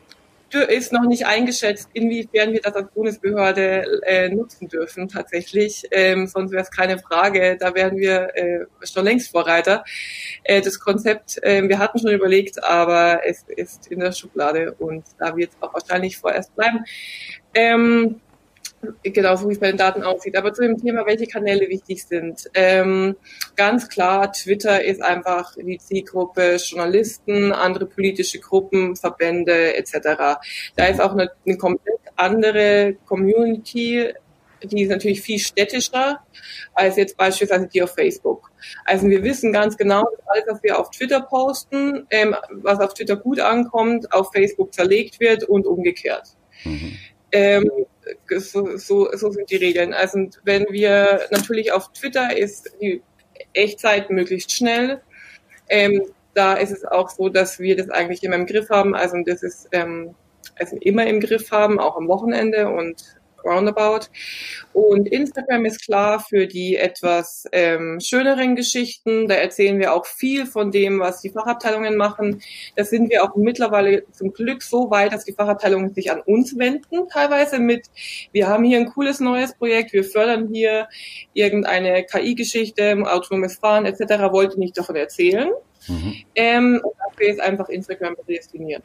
ist 0.52 0.92
noch 0.92 1.04
nicht 1.04 1.26
eingeschätzt, 1.26 1.88
inwiefern 1.92 2.52
wir 2.52 2.60
das 2.60 2.74
als 2.74 2.90
Bundesbehörde 2.90 4.02
äh, 4.04 4.28
nutzen 4.28 4.68
dürfen 4.68 5.08
tatsächlich. 5.08 5.84
Ähm, 5.92 6.26
sonst 6.26 6.50
wäre 6.50 6.62
es 6.62 6.70
keine 6.70 6.98
Frage. 6.98 7.56
Da 7.58 7.74
wären 7.74 7.96
wir 7.96 8.30
äh, 8.34 8.66
schon 8.82 9.04
längst 9.04 9.30
Vorreiter. 9.30 9.84
Äh, 10.42 10.60
das 10.60 10.80
Konzept, 10.80 11.40
äh, 11.42 11.68
wir 11.68 11.78
hatten 11.78 11.98
schon 11.98 12.10
überlegt, 12.10 12.62
aber 12.64 13.20
es 13.24 13.44
ist 13.48 13.86
in 13.88 14.00
der 14.00 14.12
Schublade 14.12 14.72
und 14.72 15.04
da 15.18 15.36
wird 15.36 15.50
es 15.50 15.62
auch 15.62 15.72
wahrscheinlich 15.72 16.18
vorerst 16.18 16.54
bleiben. 16.56 16.84
Ähm, 17.54 18.20
Genau, 19.02 19.36
so 19.36 19.48
wie 19.48 19.52
es 19.52 19.60
bei 19.60 19.68
den 19.68 19.76
Daten 19.76 20.02
aussieht. 20.02 20.36
Aber 20.36 20.54
zu 20.54 20.62
dem 20.62 20.78
Thema, 20.78 21.04
welche 21.04 21.26
Kanäle 21.26 21.68
wichtig 21.68 22.04
sind. 22.04 22.50
Ähm, 22.54 23.16
ganz 23.54 23.88
klar, 23.88 24.32
Twitter 24.32 24.82
ist 24.82 25.02
einfach 25.02 25.54
die 25.56 25.78
Zielgruppe 25.78 26.56
Journalisten, 26.56 27.52
andere 27.52 27.86
politische 27.86 28.38
Gruppen, 28.38 28.96
Verbände 28.96 29.76
etc. 29.76 30.40
Da 30.76 30.86
ist 30.86 31.00
auch 31.00 31.12
eine, 31.12 31.30
eine 31.44 31.58
komplett 31.58 31.98
andere 32.16 32.96
Community, 33.04 34.12
die 34.62 34.82
ist 34.82 34.90
natürlich 34.90 35.22
viel 35.22 35.38
städtischer 35.38 36.20
als 36.74 36.96
jetzt 36.96 37.16
beispielsweise 37.16 37.66
die 37.66 37.82
auf 37.82 37.94
Facebook. 37.94 38.50
Also 38.84 39.08
wir 39.08 39.22
wissen 39.22 39.52
ganz 39.52 39.76
genau, 39.76 40.02
dass 40.02 40.26
alles, 40.26 40.44
was 40.48 40.62
wir 40.62 40.78
auf 40.78 40.90
Twitter 40.90 41.20
posten, 41.22 42.06
ähm, 42.10 42.36
was 42.50 42.80
auf 42.80 42.94
Twitter 42.94 43.16
gut 43.16 43.40
ankommt, 43.40 44.12
auf 44.12 44.32
Facebook 44.32 44.74
zerlegt 44.74 45.20
wird 45.20 45.44
und 45.44 45.66
umgekehrt. 45.66 46.36
Mhm. 46.64 46.98
Ähm, 47.32 47.70
so, 48.38 48.76
so, 48.76 49.08
so 49.12 49.30
sind 49.30 49.50
die 49.50 49.56
Regeln. 49.56 49.92
Also 49.94 50.28
wenn 50.44 50.66
wir 50.70 51.20
natürlich 51.30 51.72
auf 51.72 51.92
Twitter 51.92 52.36
ist 52.36 52.70
die 52.80 53.02
Echtzeit 53.52 54.10
möglichst 54.10 54.52
schnell. 54.52 55.00
Ähm, 55.68 56.02
da 56.34 56.54
ist 56.54 56.70
es 56.70 56.84
auch 56.84 57.10
so, 57.10 57.28
dass 57.28 57.58
wir 57.58 57.76
das 57.76 57.90
eigentlich 57.90 58.22
immer 58.22 58.36
im 58.36 58.46
Griff 58.46 58.70
haben. 58.70 58.94
Also 58.94 59.16
das 59.24 59.42
ist 59.42 59.68
ähm, 59.72 60.14
also 60.58 60.76
immer 60.80 61.06
im 61.06 61.20
Griff 61.20 61.50
haben, 61.50 61.80
auch 61.80 61.96
am 61.96 62.08
Wochenende 62.08 62.68
und 62.68 63.19
roundabout. 63.44 64.06
Und 64.72 65.08
Instagram 65.08 65.64
ist 65.64 65.84
klar 65.84 66.20
für 66.20 66.46
die 66.46 66.76
etwas 66.76 67.44
ähm, 67.52 67.98
schöneren 68.00 68.56
Geschichten. 68.56 69.28
Da 69.28 69.34
erzählen 69.34 69.78
wir 69.78 69.94
auch 69.94 70.06
viel 70.06 70.46
von 70.46 70.70
dem, 70.70 71.00
was 71.00 71.20
die 71.20 71.30
Fachabteilungen 71.30 71.96
machen. 71.96 72.42
Da 72.76 72.84
sind 72.84 73.10
wir 73.10 73.24
auch 73.24 73.36
mittlerweile 73.36 74.04
zum 74.12 74.32
Glück 74.32 74.62
so 74.62 74.90
weit, 74.90 75.12
dass 75.12 75.24
die 75.24 75.32
Fachabteilungen 75.32 75.94
sich 75.94 76.10
an 76.10 76.20
uns 76.20 76.56
wenden, 76.58 77.08
teilweise 77.08 77.58
mit, 77.58 77.86
wir 78.32 78.48
haben 78.48 78.64
hier 78.64 78.78
ein 78.78 78.86
cooles 78.86 79.20
neues 79.20 79.54
Projekt, 79.54 79.92
wir 79.92 80.04
fördern 80.04 80.48
hier 80.52 80.88
irgendeine 81.34 82.04
KI-Geschichte, 82.04 82.96
autonomes 83.04 83.56
Fahren 83.56 83.86
etc. 83.86 84.32
Wollte 84.32 84.58
nicht 84.58 84.76
davon 84.78 84.96
erzählen. 84.96 85.50
Mhm. 85.88 86.14
Ähm, 86.34 86.82
dafür 86.82 87.28
ist 87.28 87.40
einfach 87.40 87.68
Instagram 87.68 88.16
prädestiniert. 88.16 88.82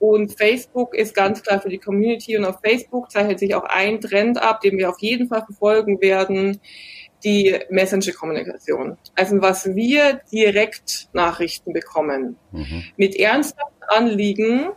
Und 0.00 0.32
Facebook 0.32 0.94
ist 0.94 1.14
ganz 1.14 1.42
klar 1.42 1.60
für 1.60 1.68
die 1.68 1.78
Community 1.78 2.36
und 2.36 2.46
auf 2.46 2.58
Facebook 2.64 3.10
zeichnet 3.10 3.38
sich 3.38 3.54
auch 3.54 3.64
ein 3.64 4.00
Trend 4.00 4.42
ab, 4.42 4.62
den 4.62 4.78
wir 4.78 4.88
auf 4.88 4.98
jeden 5.00 5.28
Fall 5.28 5.44
verfolgen 5.44 6.00
werden, 6.00 6.58
die 7.22 7.58
Messenger-Kommunikation. 7.68 8.96
Also 9.14 9.42
was 9.42 9.74
wir 9.76 10.22
direkt 10.32 11.10
Nachrichten 11.12 11.74
bekommen, 11.74 12.36
mhm. 12.50 12.84
mit 12.96 13.14
ernsthaften 13.14 13.84
Anliegen, 13.88 14.70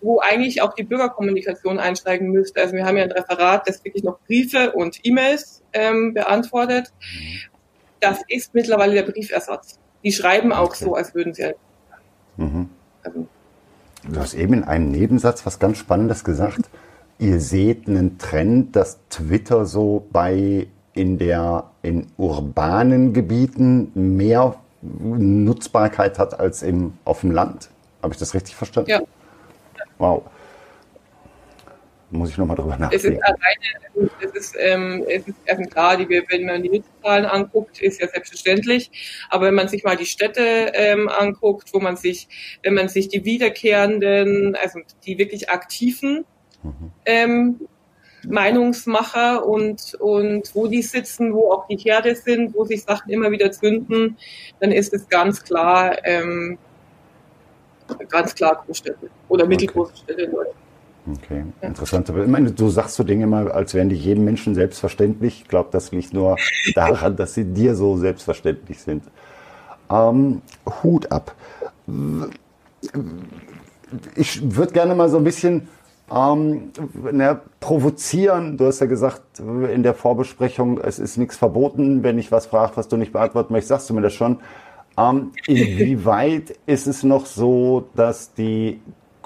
wo 0.00 0.20
eigentlich 0.20 0.62
auch 0.62 0.72
die 0.72 0.84
Bürgerkommunikation 0.84 1.78
einsteigen 1.78 2.30
müsste. 2.30 2.62
Also 2.62 2.74
wir 2.74 2.86
haben 2.86 2.96
ja 2.96 3.04
ein 3.04 3.12
Referat, 3.12 3.68
das 3.68 3.84
wirklich 3.84 4.04
noch 4.04 4.20
Briefe 4.20 4.72
und 4.72 5.00
E-Mails 5.02 5.62
ähm, 5.74 6.14
beantwortet. 6.14 6.94
Mhm. 6.98 7.40
Das 8.00 8.20
ist 8.28 8.54
mittlerweile 8.54 8.94
der 8.94 9.02
Briefersatz. 9.02 9.78
Die 10.02 10.12
schreiben 10.12 10.54
auch 10.54 10.70
okay. 10.70 10.84
so, 10.84 10.94
als 10.94 11.14
würden 11.14 11.34
sie. 11.34 11.52
Mhm. 12.38 12.70
Also, 13.02 13.28
Du 14.04 14.20
hast 14.20 14.34
eben 14.34 14.54
in 14.54 14.64
einem 14.64 14.90
Nebensatz 14.90 15.44
was 15.46 15.58
ganz 15.58 15.78
Spannendes 15.78 16.24
gesagt. 16.24 16.70
Ihr 17.18 17.40
seht 17.40 17.86
einen 17.86 18.18
Trend, 18.18 18.74
dass 18.76 18.98
Twitter 19.10 19.66
so 19.66 20.06
bei 20.10 20.68
in 20.94 21.18
der 21.18 21.64
in 21.82 22.06
urbanen 22.16 23.12
Gebieten 23.12 23.92
mehr 23.94 24.56
Nutzbarkeit 24.82 26.18
hat 26.18 26.40
als 26.40 26.62
im, 26.62 26.94
auf 27.04 27.20
dem 27.20 27.30
Land. 27.30 27.68
Habe 28.02 28.14
ich 28.14 28.18
das 28.18 28.34
richtig 28.34 28.56
verstanden? 28.56 28.90
Ja. 28.90 29.00
Wow 29.98 30.24
muss 32.10 32.30
ich 32.30 32.38
nochmal 32.38 32.56
drüber 32.56 32.76
nachdenken. 32.76 32.94
Es 32.94 33.04
ist 33.04 33.22
alleine, 33.22 34.10
es 34.20 34.30
ist, 34.32 34.56
ähm, 34.58 35.04
es 35.08 35.28
ist 35.28 35.36
also 35.48 35.62
klar, 35.64 35.96
die, 35.96 36.08
wenn 36.08 36.44
man 36.44 36.62
die 36.62 36.68
Nutzerzahlen 36.68 37.24
anguckt, 37.24 37.80
ist 37.80 38.00
ja 38.00 38.08
selbstverständlich. 38.08 38.90
Aber 39.28 39.46
wenn 39.46 39.54
man 39.54 39.68
sich 39.68 39.84
mal 39.84 39.96
die 39.96 40.06
Städte 40.06 40.72
ähm, 40.74 41.08
anguckt, 41.08 41.72
wo 41.72 41.78
man 41.80 41.96
sich, 41.96 42.28
wenn 42.62 42.74
man 42.74 42.88
sich 42.88 43.08
die 43.08 43.24
wiederkehrenden, 43.24 44.56
also 44.56 44.80
die 45.04 45.18
wirklich 45.18 45.50
aktiven 45.50 46.24
mhm. 46.62 46.92
ähm, 47.06 47.60
Meinungsmacher 48.26 49.46
und, 49.46 49.94
und 49.94 50.54
wo 50.54 50.66
die 50.66 50.82
sitzen, 50.82 51.32
wo 51.32 51.52
auch 51.52 51.66
die 51.68 51.76
Herde 51.76 52.14
sind, 52.14 52.54
wo 52.54 52.64
sich 52.64 52.82
Sachen 52.82 53.10
immer 53.10 53.30
wieder 53.30 53.50
zünden, 53.50 54.16
dann 54.58 54.72
ist 54.72 54.92
es 54.92 55.08
ganz 55.08 55.42
klar, 55.42 55.96
ähm, 56.04 56.58
ganz 58.08 58.34
klar 58.34 58.62
Großstädte 58.66 59.10
oder 59.28 59.46
mittelgroße 59.46 59.92
okay. 59.92 60.02
Städte 60.04 60.22
in 60.22 60.30
Deutschland. 60.32 60.69
Okay, 61.06 61.44
interessant. 61.62 62.08
Ich 62.08 62.26
meine, 62.26 62.52
du 62.52 62.68
sagst 62.68 62.96
so 62.96 63.04
Dinge 63.04 63.24
immer, 63.24 63.54
als 63.54 63.74
wären 63.74 63.88
die 63.88 63.96
jedem 63.96 64.24
Menschen 64.24 64.54
selbstverständlich. 64.54 65.42
Ich 65.42 65.48
glaube, 65.48 65.70
das 65.72 65.92
liegt 65.92 66.12
nur 66.12 66.36
daran, 66.74 67.16
dass 67.16 67.34
sie 67.34 67.44
dir 67.44 67.74
so 67.74 67.96
selbstverständlich 67.96 68.80
sind. 68.80 69.04
Ähm, 69.90 70.42
Hut 70.82 71.10
ab. 71.10 71.34
Ich 74.14 74.56
würde 74.56 74.72
gerne 74.72 74.94
mal 74.94 75.08
so 75.08 75.16
ein 75.16 75.24
bisschen 75.24 75.68
ähm, 76.12 76.70
na, 77.12 77.40
provozieren. 77.60 78.56
Du 78.56 78.66
hast 78.66 78.80
ja 78.80 78.86
gesagt 78.86 79.22
in 79.38 79.82
der 79.82 79.94
Vorbesprechung, 79.94 80.78
es 80.78 80.98
ist 80.98 81.16
nichts 81.16 81.36
verboten. 81.36 82.02
Wenn 82.02 82.18
ich 82.18 82.30
was 82.30 82.46
frage, 82.46 82.72
was 82.76 82.88
du 82.88 82.96
nicht 82.96 83.12
beantworten 83.12 83.52
möchtest, 83.52 83.68
sagst 83.68 83.90
du 83.90 83.94
mir 83.94 84.02
das 84.02 84.12
schon. 84.12 84.38
Ähm, 84.98 85.32
inwieweit 85.46 86.58
ist 86.66 86.86
es 86.86 87.02
noch 87.02 87.26
so, 87.26 87.88
dass 87.94 88.34
die 88.34 88.80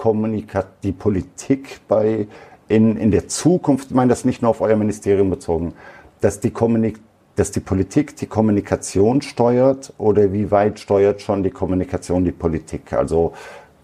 Kommunika 0.04 0.66
die 0.82 0.92
Politik 0.92 1.80
bei 1.88 2.26
in, 2.68 2.98
in 2.98 3.10
der 3.10 3.26
Zukunft, 3.26 3.88
ich 3.88 3.94
meine 3.94 4.10
das 4.10 4.26
nicht 4.26 4.42
nur 4.42 4.50
auf 4.50 4.60
euer 4.60 4.76
Ministerium 4.76 5.30
bezogen, 5.30 5.72
dass 6.20 6.40
die 6.40 6.50
Kommunik 6.50 6.98
dass 7.36 7.50
die 7.50 7.60
Politik 7.60 8.14
die 8.16 8.26
Kommunikation 8.26 9.22
steuert 9.22 9.94
oder 9.96 10.30
wie 10.30 10.50
weit 10.50 10.78
steuert 10.78 11.22
schon 11.22 11.42
die 11.42 11.50
Kommunikation 11.50 12.22
die 12.22 12.32
Politik? 12.32 12.92
Also 12.92 13.32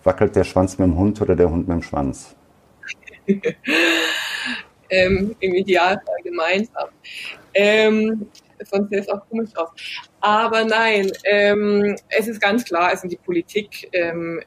wackelt 0.05 0.37
der 0.37 0.45
Schwanz 0.45 0.79
mit 0.79 0.87
dem 0.89 0.97
Hund 0.99 1.21
oder 1.23 1.35
der 1.35 1.51
Hund 1.51 1.67
mit 1.67 1.79
dem 1.79 1.83
Schwanz? 1.83 2.37
ähm, 4.91 5.35
Im 5.41 5.55
Idealfall 5.55 6.23
gemeinsam. 6.23 6.91
Ähm, 7.55 8.27
sonst 8.71 8.91
sähe 8.91 9.01
es 9.01 9.09
auch 9.09 9.27
komisch 9.29 9.51
aus. 9.57 9.71
Aber 10.21 10.65
nein, 10.65 11.11
ähm, 11.25 11.97
es 12.09 12.29
ist 12.29 12.41
ganz 12.41 12.65
klar, 12.65 12.89
also 12.89 13.09
die 13.09 13.17
Politik, 13.17 13.89
ähm, 13.93 14.43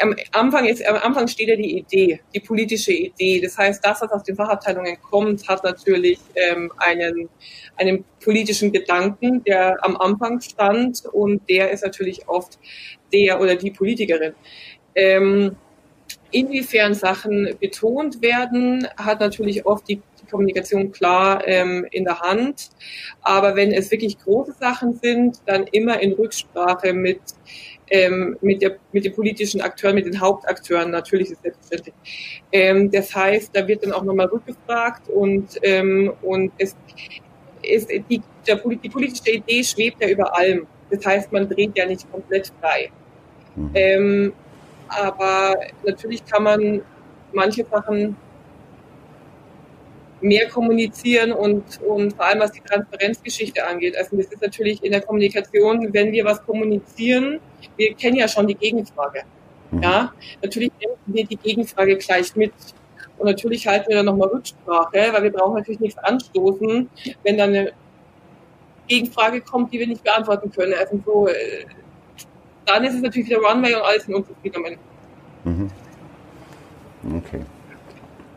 am 0.00 0.14
Anfang, 0.32 0.66
ist, 0.66 0.84
am 0.86 0.96
Anfang 0.96 1.28
steht 1.28 1.48
ja 1.48 1.56
die 1.56 1.78
Idee, 1.78 2.20
die 2.34 2.40
politische 2.40 2.92
Idee. 2.92 3.40
Das 3.40 3.56
heißt, 3.56 3.84
das, 3.84 4.00
was 4.00 4.10
aus 4.10 4.22
den 4.22 4.36
Fachabteilungen 4.36 5.00
kommt, 5.02 5.46
hat 5.48 5.64
natürlich 5.64 6.18
ähm, 6.34 6.72
einen, 6.78 7.28
einen 7.76 8.04
politischen 8.22 8.72
Gedanken, 8.72 9.42
der 9.44 9.76
am 9.84 9.96
Anfang 9.96 10.40
stand 10.40 11.04
und 11.12 11.48
der 11.48 11.70
ist 11.70 11.84
natürlich 11.84 12.28
oft 12.28 12.58
der 13.12 13.40
oder 13.40 13.56
die 13.56 13.70
Politikerin. 13.70 14.34
Ähm, 14.94 15.56
inwiefern 16.30 16.94
Sachen 16.94 17.56
betont 17.60 18.20
werden, 18.22 18.86
hat 18.96 19.20
natürlich 19.20 19.64
oft 19.66 19.88
die 19.88 20.00
Kommunikation 20.30 20.92
klar 20.92 21.46
ähm, 21.46 21.86
in 21.90 22.04
der 22.04 22.20
Hand. 22.20 22.70
Aber 23.22 23.56
wenn 23.56 23.72
es 23.72 23.90
wirklich 23.90 24.18
große 24.18 24.52
Sachen 24.52 24.94
sind, 24.94 25.38
dann 25.46 25.64
immer 25.72 26.00
in 26.00 26.12
Rücksprache 26.12 26.92
mit, 26.92 27.20
ähm, 27.90 28.36
mit, 28.40 28.62
der, 28.62 28.76
mit 28.92 29.04
den 29.04 29.14
politischen 29.14 29.60
Akteuren, 29.60 29.94
mit 29.94 30.06
den 30.06 30.20
Hauptakteuren, 30.20 30.90
natürlich 30.90 31.30
ist 31.30 31.42
selbstverständlich. 31.42 31.94
Ähm, 32.52 32.90
das 32.90 33.14
heißt, 33.14 33.54
da 33.54 33.66
wird 33.66 33.84
dann 33.84 33.92
auch 33.92 34.04
nochmal 34.04 34.26
rückgefragt 34.26 35.08
und, 35.08 35.58
ähm, 35.62 36.12
und 36.22 36.52
es 36.58 36.76
ist 37.62 37.90
die, 37.90 38.22
der, 38.46 38.56
die 38.56 38.88
politische 38.88 39.30
Idee 39.30 39.62
schwebt 39.64 40.02
ja 40.02 40.08
über 40.08 40.36
allem. 40.36 40.66
Das 40.90 41.04
heißt, 41.04 41.32
man 41.32 41.48
dreht 41.48 41.76
ja 41.76 41.86
nicht 41.86 42.10
komplett 42.10 42.52
frei. 42.60 42.90
Mhm. 43.56 43.70
Ähm, 43.74 44.32
aber 44.88 45.56
natürlich 45.84 46.24
kann 46.24 46.42
man 46.44 46.82
manche 47.32 47.64
Sachen 47.64 48.16
mehr 50.20 50.48
kommunizieren 50.48 51.32
und, 51.32 51.80
und 51.82 52.14
vor 52.14 52.24
allem 52.24 52.40
was 52.40 52.52
die 52.52 52.60
Transparenzgeschichte 52.60 53.64
angeht. 53.64 53.96
Also 53.96 54.16
das 54.16 54.26
ist 54.26 54.42
natürlich 54.42 54.82
in 54.82 54.92
der 54.92 55.02
Kommunikation, 55.02 55.92
wenn 55.92 56.12
wir 56.12 56.24
was 56.24 56.42
kommunizieren, 56.44 57.40
wir 57.76 57.94
kennen 57.94 58.16
ja 58.16 58.28
schon 58.28 58.46
die 58.46 58.54
Gegenfrage. 58.54 59.22
Mhm. 59.70 59.82
Ja, 59.82 60.12
natürlich 60.42 60.70
nehmen 60.80 60.96
wir 61.06 61.26
die 61.26 61.36
Gegenfrage 61.36 61.96
gleich 61.96 62.34
mit. 62.36 62.52
Und 63.18 63.26
natürlich 63.26 63.66
halten 63.66 63.88
wir 63.88 63.96
dann 63.96 64.06
nochmal 64.06 64.28
Rücksprache, 64.28 65.12
weil 65.12 65.22
wir 65.24 65.32
brauchen 65.32 65.54
natürlich 65.54 65.80
nichts 65.80 65.98
anstoßen, 65.98 66.88
wenn 67.24 67.38
dann 67.38 67.50
eine 67.50 67.72
Gegenfrage 68.86 69.40
kommt, 69.40 69.72
die 69.72 69.80
wir 69.80 69.88
nicht 69.88 70.04
beantworten 70.04 70.50
können. 70.52 70.74
Also 70.78 71.00
so, 71.04 71.28
äh, 71.28 71.64
dann 72.64 72.84
ist 72.84 72.94
es 72.94 73.02
natürlich 73.02 73.28
wieder 73.28 73.40
Runway 73.40 73.74
und 73.74 73.82
alles 73.82 74.06
in 74.06 74.14
unzufrieden. 74.14 74.78
Mhm. 75.44 75.70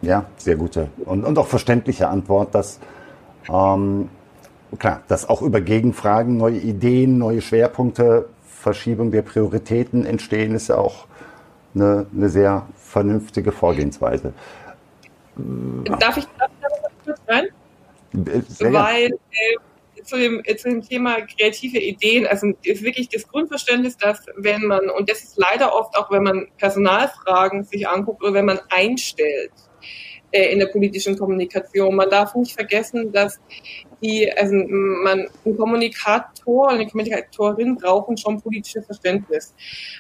Ja, 0.02 0.26
sehr 0.38 0.56
gute 0.56 0.90
und, 1.06 1.24
und 1.24 1.38
auch 1.38 1.48
verständliche 1.48 2.08
Antwort, 2.08 2.56
dass 2.56 2.80
ähm, 3.50 4.10
klar, 4.80 5.02
dass 5.08 5.30
auch 5.30 5.42
über 5.42 5.62
Gegenfragen 5.62 6.38
neue 6.38 6.58
Ideen, 6.58 7.18
neue 7.18 7.42
Schwerpunkte, 7.42 8.30
Verschiebung 8.62 9.12
der 9.12 9.24
Prioritäten 9.24 10.06
entstehen, 10.06 10.54
ist 10.54 10.70
ja 10.70 10.78
auch 10.78 11.08
eine, 11.74 12.06
eine 12.16 12.30
sehr 12.30 12.68
vernünftige 12.76 13.52
Vorgehensweise. 13.52 14.34
Darf 16.00 16.18
ich, 16.18 16.26
darf 16.38 16.52
ich 16.52 16.62
da 16.62 16.68
noch 16.70 17.06
kurz 17.06 17.20
rein? 17.28 17.48
Sehr 18.48 18.74
Weil 18.74 19.06
äh, 19.08 20.04
zu, 20.04 20.18
dem, 20.18 20.42
äh, 20.44 20.56
zu 20.58 20.70
dem 20.70 20.82
Thema 20.82 21.22
kreative 21.22 21.80
Ideen, 21.80 22.28
also 22.28 22.54
ist 22.62 22.84
wirklich 22.84 23.10
das 23.10 23.28
Grundverständnis, 23.28 23.98
dass 23.98 24.26
wenn 24.36 24.64
man, 24.64 24.90
und 24.90 25.10
das 25.10 25.24
ist 25.24 25.38
leider 25.38 25.74
oft 25.74 25.98
auch, 25.98 26.12
wenn 26.12 26.24
man 26.24 26.48
Personalfragen 26.58 27.64
sich 27.64 27.88
anguckt 27.88 28.22
oder 28.22 28.34
wenn 28.34 28.46
man 28.46 28.60
einstellt, 28.70 29.52
in 30.32 30.60
der 30.60 30.68
politischen 30.68 31.18
Kommunikation. 31.18 31.96
Man 31.96 32.10
darf 32.10 32.36
nicht 32.36 32.54
vergessen, 32.54 33.12
dass 33.12 33.40
die, 34.02 34.32
also 34.32 34.56
man, 34.56 35.28
ein 35.46 35.58
Kommunikator, 35.58 36.70
eine 36.70 36.88
Kommunikatorin 36.88 37.78
brauchen 37.78 38.18
schon 38.18 38.42
politisches 38.42 38.86
Verständnis. 38.86 39.54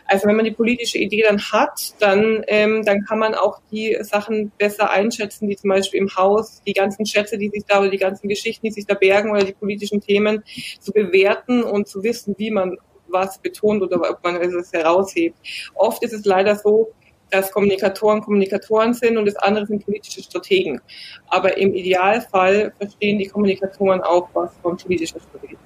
Also 0.06 0.28
wenn 0.28 0.36
man 0.36 0.46
die 0.46 0.52
politische 0.52 0.98
Idee 0.98 1.24
dann 1.28 1.39
hat, 1.39 1.94
dann, 2.00 2.44
ähm, 2.48 2.84
dann 2.84 3.04
kann 3.06 3.20
man 3.20 3.36
auch 3.36 3.60
die 3.72 3.98
Sachen 4.02 4.52
besser 4.58 4.89
einschätzen, 4.89 5.48
die 5.48 5.56
zum 5.56 5.70
Beispiel 5.70 6.00
im 6.00 6.15
Haus, 6.15 6.62
die 6.65 6.74
ganzen 6.74 7.06
Schätze, 7.06 7.38
die 7.38 7.50
sich 7.50 7.65
da 7.67 7.80
oder 7.80 7.89
die 7.89 7.98
ganzen 7.98 8.28
Geschichten, 8.28 8.65
die 8.67 8.72
sich 8.74 8.86
da 8.86 8.96
bergen 8.96 9.32
oder 9.32 9.44
die 9.44 9.54
politischen 9.54 10.02
Themen 10.02 10.44
zu 10.80 10.91
bewerten 10.91 11.63
und 11.63 11.88
zu 11.88 12.04
wissen, 12.04 12.36
wie 12.38 12.52
man 12.52 12.78
was 13.08 13.39
betont 13.39 13.82
oder 13.84 14.10
ob 14.10 14.24
man 14.24 14.38
es 14.38 14.72
heraushebt. 14.72 15.38
Oft 15.76 16.04
ist 16.04 16.13
es 16.13 16.26
leider 16.26 16.56
so, 16.56 16.94
dass 17.32 17.52
Kommunikatoren 17.52 18.22
Kommunikatoren 18.22 18.94
sind 18.94 19.17
und 19.17 19.26
das 19.26 19.36
andere 19.38 19.65
sind 19.65 19.84
politische 19.84 20.22
Strategen. 20.22 20.82
Aber 21.28 21.58
im 21.58 21.74
Idealfall 21.74 22.74
verstehen 22.78 23.17
die 23.17 23.28
Kommunikatoren 23.28 24.02
auch 24.02 24.30
was 24.34 24.52
von 24.62 24.78
politischer 24.78 25.20
Strategie. 25.20 25.58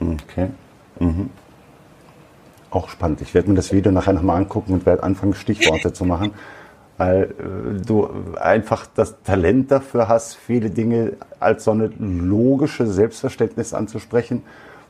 Okay. 0.00 0.48
Mhm. 0.98 1.30
Auch 2.70 2.88
spannend. 2.88 3.20
Ich 3.20 3.32
werde 3.32 3.48
mir 3.48 3.54
das 3.54 3.72
Video 3.72 3.92
nachher 3.92 4.12
nochmal 4.12 4.36
angucken 4.36 4.72
und 4.72 4.84
werde 4.84 5.04
anfangen, 5.04 5.34
Stichworte 5.34 5.92
zu 5.92 6.04
machen, 6.04 6.32
weil 6.98 7.22
äh, 7.22 7.80
du 7.80 8.08
einfach 8.36 8.86
das 8.92 9.22
Talent 9.22 9.70
dafür 9.70 10.08
hast, 10.08 10.34
viele 10.34 10.70
Dinge 10.70 11.12
als 11.38 11.64
so 11.64 11.70
eine 11.70 11.86
logische 11.98 12.86
Selbstverständnis 12.86 13.72
anzusprechen, 13.72 14.42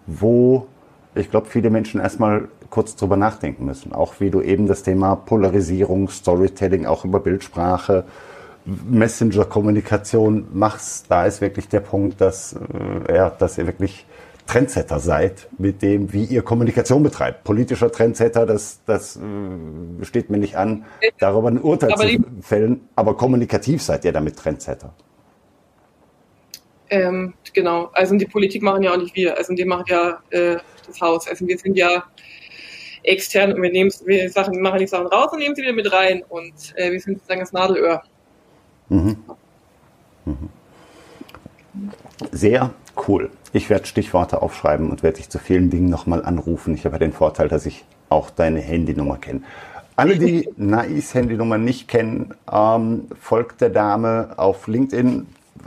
wo 0.06 0.66
ich 1.14 1.30
glaube, 1.30 1.46
viele 1.46 1.70
Menschen 1.70 2.00
erstmal 2.00 2.48
kurz 2.70 2.96
drüber 2.96 3.16
nachdenken 3.16 3.64
müssen. 3.64 3.92
Auch 3.92 4.14
wie 4.20 4.30
du 4.30 4.40
eben 4.40 4.66
das 4.66 4.82
Thema 4.82 5.16
Polarisierung, 5.16 6.08
Storytelling, 6.08 6.86
auch 6.86 7.04
über 7.04 7.20
Bildsprache, 7.20 8.04
Messenger-Kommunikation 8.64 10.48
machst. 10.52 11.06
Da 11.08 11.26
ist 11.26 11.40
wirklich 11.40 11.68
der 11.68 11.80
Punkt, 11.80 12.20
dass, 12.20 12.54
äh, 13.08 13.14
ja, 13.14 13.30
dass 13.30 13.58
ihr 13.58 13.66
wirklich 13.66 14.06
Trendsetter 14.46 15.00
seid 15.00 15.48
mit 15.58 15.80
dem, 15.82 16.12
wie 16.12 16.24
ihr 16.24 16.42
Kommunikation 16.42 17.02
betreibt. 17.02 17.44
Politischer 17.44 17.90
Trendsetter, 17.90 18.44
das, 18.44 18.80
das 18.84 19.16
äh, 19.16 20.04
steht 20.04 20.30
mir 20.30 20.38
nicht 20.38 20.56
an, 20.56 20.84
darüber 21.18 21.48
ein 21.48 21.60
Urteil 21.60 21.92
aber 21.92 22.06
zu 22.06 22.18
fällen. 22.42 22.88
Aber 22.94 23.16
kommunikativ 23.16 23.82
seid 23.82 24.04
ihr 24.04 24.12
damit 24.12 24.36
Trendsetter. 24.36 24.94
Ähm, 26.90 27.34
genau, 27.54 27.90
also 27.94 28.16
die 28.16 28.26
Politik 28.26 28.62
machen 28.62 28.82
ja 28.82 28.92
auch 28.92 28.98
nicht 28.98 29.16
wir, 29.16 29.36
also 29.36 29.54
die 29.54 29.64
machen 29.64 29.84
ja 29.88 30.18
äh, 30.30 30.58
das 30.86 31.00
Haus. 31.00 31.26
Also 31.26 31.46
wir 31.46 31.58
sind 31.58 31.76
ja 31.76 32.04
extern 33.04 33.52
und 33.52 33.62
wir 33.62 33.70
nehmen 33.70 33.92
wir 34.04 34.30
Sachen, 34.30 34.60
machen 34.60 34.80
die 34.80 34.86
Sachen 34.86 35.06
raus 35.06 35.30
und 35.32 35.38
nehmen 35.38 35.54
sie 35.54 35.62
wieder 35.62 35.72
mit 35.72 35.92
rein 35.92 36.22
und 36.28 36.52
äh, 36.76 36.90
wir 36.90 37.00
sind 37.00 37.18
sozusagen 37.18 37.40
das 37.40 37.52
Nadelöhr. 37.52 38.02
Mhm. 38.88 39.16
Mhm. 40.24 40.48
Sehr 42.32 42.70
cool. 43.08 43.30
Ich 43.52 43.70
werde 43.70 43.86
Stichworte 43.86 44.42
aufschreiben 44.42 44.90
und 44.90 45.02
werde 45.02 45.18
dich 45.18 45.28
zu 45.28 45.38
vielen 45.38 45.70
Dingen 45.70 45.88
nochmal 45.88 46.24
anrufen. 46.24 46.74
Ich 46.74 46.84
habe 46.84 46.96
ja 46.96 46.98
den 47.00 47.12
Vorteil, 47.12 47.48
dass 47.48 47.66
ich 47.66 47.84
auch 48.08 48.30
deine 48.30 48.60
Handynummer 48.60 49.18
kenne. 49.18 49.42
Alle, 49.96 50.18
die 50.18 50.48
Nais 50.56 51.14
Handynummer 51.14 51.58
nicht 51.58 51.88
kennen, 51.88 52.34
ähm, 52.50 53.08
folgt 53.20 53.60
der 53.60 53.70
Dame 53.70 54.34
auf 54.36 54.66
LinkedIn, 54.66 55.26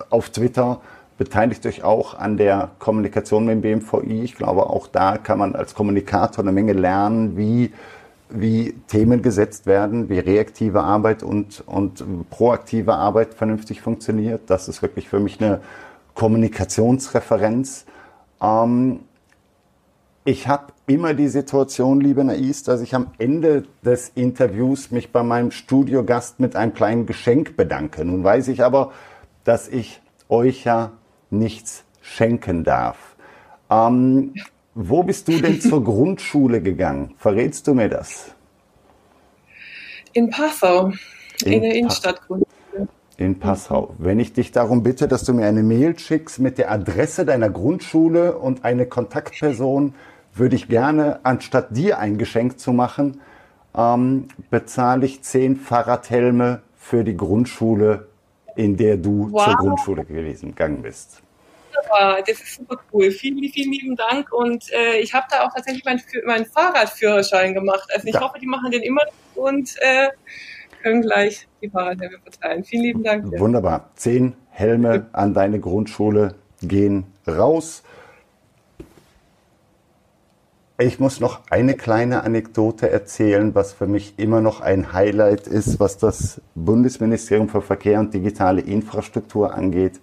auf 0.10 0.30
Twitter 0.30 0.82
beteiligt 1.18 1.66
euch 1.66 1.84
auch 1.84 2.18
an 2.18 2.38
der 2.38 2.72
Kommunikation 2.80 3.46
mit 3.46 3.64
dem 3.64 3.80
BMVI. 3.82 4.24
Ich 4.24 4.36
glaube, 4.36 4.70
auch 4.70 4.88
da 4.88 5.18
kann 5.18 5.40
man 5.40 5.56
als 5.56 5.74
Kommunikator 5.74 6.44
eine 6.44 6.52
Menge 6.52 6.74
lernen, 6.74 7.38
wie, 7.38 7.74
wie 8.30 8.74
Themen 8.88 9.22
gesetzt 9.22 9.66
werden, 9.66 10.10
wie 10.10 10.20
reaktive 10.20 10.82
Arbeit 10.82 11.24
und, 11.24 11.64
und 11.66 12.30
proaktive 12.30 12.94
Arbeit 12.94 13.34
vernünftig 13.34 13.82
funktioniert. 13.82 14.42
Das 14.48 14.68
ist 14.68 14.82
wirklich 14.82 15.10
für 15.10 15.20
mich 15.20 15.42
eine 15.42 15.62
Kommunikationsreferenz. 16.14 17.86
Ähm, 18.42 19.00
ich 20.24 20.48
habe 20.48 20.74
immer 20.88 21.14
die 21.14 21.30
Situation, 21.30 22.02
liebe 22.02 22.24
Nais, 22.24 22.64
dass 22.64 22.82
ich 22.82 22.94
am 22.94 23.12
Ende 23.18 23.64
des 23.84 24.10
Interviews 24.14 24.92
mich 24.92 25.12
bei 25.12 25.24
meinem 25.24 25.52
Studiogast 25.52 26.42
mit 26.42 26.56
einem 26.56 26.74
kleinen 26.74 27.06
Geschenk 27.06 27.56
bedanke. 27.56 28.04
Nun 28.04 28.24
weiß 28.26 28.50
ich 28.50 28.62
aber, 28.62 28.92
dass 29.46 29.70
ich 29.70 30.02
euch 30.28 30.66
ja 30.66 30.92
nichts 31.30 31.84
schenken 32.02 32.64
darf. 32.64 33.16
Ähm, 33.70 34.34
wo 34.74 35.04
bist 35.04 35.28
du 35.28 35.40
denn 35.42 35.60
zur 35.60 35.84
Grundschule 35.84 36.62
gegangen? 36.62 37.14
Verrätst 37.18 37.68
du 37.68 37.74
mir 37.74 37.90
das? 37.90 38.32
In 40.14 40.30
Passau, 40.30 40.92
in, 41.44 41.54
in 41.54 41.62
der 41.62 41.76
Innenstadtgrundschule. 41.76 42.48
In 43.18 43.40
Passau. 43.40 43.96
Wenn 43.98 44.20
ich 44.20 44.34
dich 44.34 44.52
darum 44.52 44.84
bitte, 44.84 45.08
dass 45.08 45.24
du 45.24 45.34
mir 45.34 45.48
eine 45.48 45.64
Mail 45.64 45.98
schickst 45.98 46.40
mit 46.40 46.58
der 46.60 46.72
Adresse 46.72 47.26
deiner 47.26 47.50
Grundschule 47.50 48.38
und 48.38 48.64
eine 48.64 48.86
Kontaktperson, 48.86 49.96
würde 50.36 50.56
ich 50.56 50.68
gerne, 50.68 51.20
anstatt 51.24 51.76
dir 51.76 51.98
ein 51.98 52.18
Geschenk 52.18 52.60
zu 52.60 52.74
machen, 52.74 53.22
ähm, 53.76 54.28
bezahle 54.50 55.06
ich 55.06 55.24
zehn 55.24 55.56
Fahrradhelme 55.56 56.62
für 56.76 57.04
die 57.04 57.18
Grundschule 57.18 58.07
in 58.58 58.76
der 58.76 58.98
du 58.98 59.32
wow. 59.32 59.46
zur 59.46 59.56
Grundschule 59.56 60.04
gewesen 60.04 60.50
gegangen 60.50 60.82
bist. 60.82 61.22
Das 62.26 62.42
ist 62.42 62.56
super 62.56 62.78
cool. 62.92 63.12
Vielen, 63.12 63.38
vielen 63.52 63.72
lieben 63.72 63.96
Dank. 63.96 64.34
Und 64.34 64.66
äh, 64.74 65.00
ich 65.00 65.14
habe 65.14 65.28
da 65.30 65.46
auch 65.46 65.54
tatsächlich 65.54 65.86
meinen 65.86 66.02
mein 66.26 66.46
Fahrradführerschein 66.46 67.54
gemacht. 67.54 67.88
Also 67.94 68.08
ich 68.08 68.16
ja. 68.16 68.22
hoffe, 68.22 68.40
die 68.40 68.48
machen 68.48 68.72
den 68.72 68.82
immer 68.82 69.02
und 69.36 69.76
äh, 69.80 70.10
können 70.82 71.02
gleich 71.02 71.48
die 71.62 71.70
Fahrradhelme 71.70 72.18
verteilen. 72.20 72.64
Vielen 72.64 72.84
lieben 72.84 73.04
Dank. 73.04 73.40
Wunderbar. 73.40 73.92
Zehn 73.96 74.34
Helme 74.50 75.08
an 75.14 75.34
deine 75.34 75.60
Grundschule 75.60 76.36
gehen 76.62 77.06
raus. 77.28 77.84
Ich 80.80 81.00
muss 81.00 81.20
noch 81.20 81.42
eine 81.50 81.74
kleine 81.74 82.24
Anekdote 82.24 82.92
erzählen, 82.92 83.56
was 83.56 83.74
für 83.74 83.88
mich 83.88 84.14
immer 84.18 84.42
noch 84.42 84.62
ein 84.62 84.94
Highlight 84.94 85.48
ist, 85.48 85.80
was 85.80 85.98
das 85.98 86.40
Bundesministerium 86.54 87.50
für 87.50 87.64
Verkehr 87.64 88.00
und 88.00 88.14
digitale 88.14 88.62
Infrastruktur 88.62 89.56
angeht. 89.56 90.00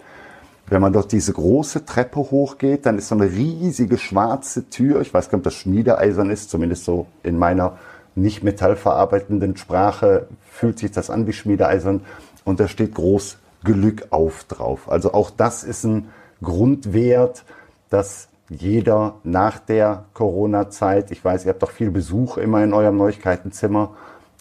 Wenn 0.67 0.81
man 0.81 0.93
dort 0.93 1.13
diese 1.13 1.33
große 1.33 1.85
Treppe 1.85 2.19
hochgeht, 2.19 2.87
dann 2.87 2.99
ist 2.99 3.07
so 3.07 3.15
eine 3.15 3.31
riesige 3.31 3.99
schwarze 3.99 4.69
Tür. 4.69 5.01
Ich 5.01 5.15
weiß 5.15 5.29
gar 5.29 5.39
nicht, 5.39 5.47
ob 5.47 5.53
das 5.53 5.55
Schmiedeeisern 5.55 6.29
ist, 6.29 6.51
zumindest 6.51 6.85
so 6.85 7.07
in 7.23 7.39
meiner 7.39 7.79
nicht 8.17 8.43
metallverarbeitenden 8.43 9.57
Sprache 9.57 10.27
fühlt 10.51 10.81
sich 10.81 10.91
das 10.91 11.09
an 11.09 11.29
wie 11.29 11.33
Schmiedeeisern. 11.33 12.01
Und 12.45 12.59
da 12.59 12.67
steht 12.67 12.97
groß 12.97 13.39
Glück 13.63 14.09
auf 14.11 14.43
drauf. 14.43 14.91
Also 14.91 15.15
auch 15.15 15.31
das 15.31 15.63
ist 15.63 15.85
ein 15.85 16.09
Grundwert, 16.43 17.45
dass 17.91 18.27
jeder 18.55 19.17
nach 19.23 19.59
der 19.59 20.05
Corona-Zeit, 20.15 21.11
ich 21.11 21.25
weiß, 21.25 21.45
ihr 21.45 21.51
habt 21.51 21.63
doch 21.63 21.71
viel 21.71 21.91
Besuch 21.91 22.37
immer 22.37 22.63
in 22.63 22.73
eurem 22.73 22.97
Neuigkeitenzimmer, 22.97 23.91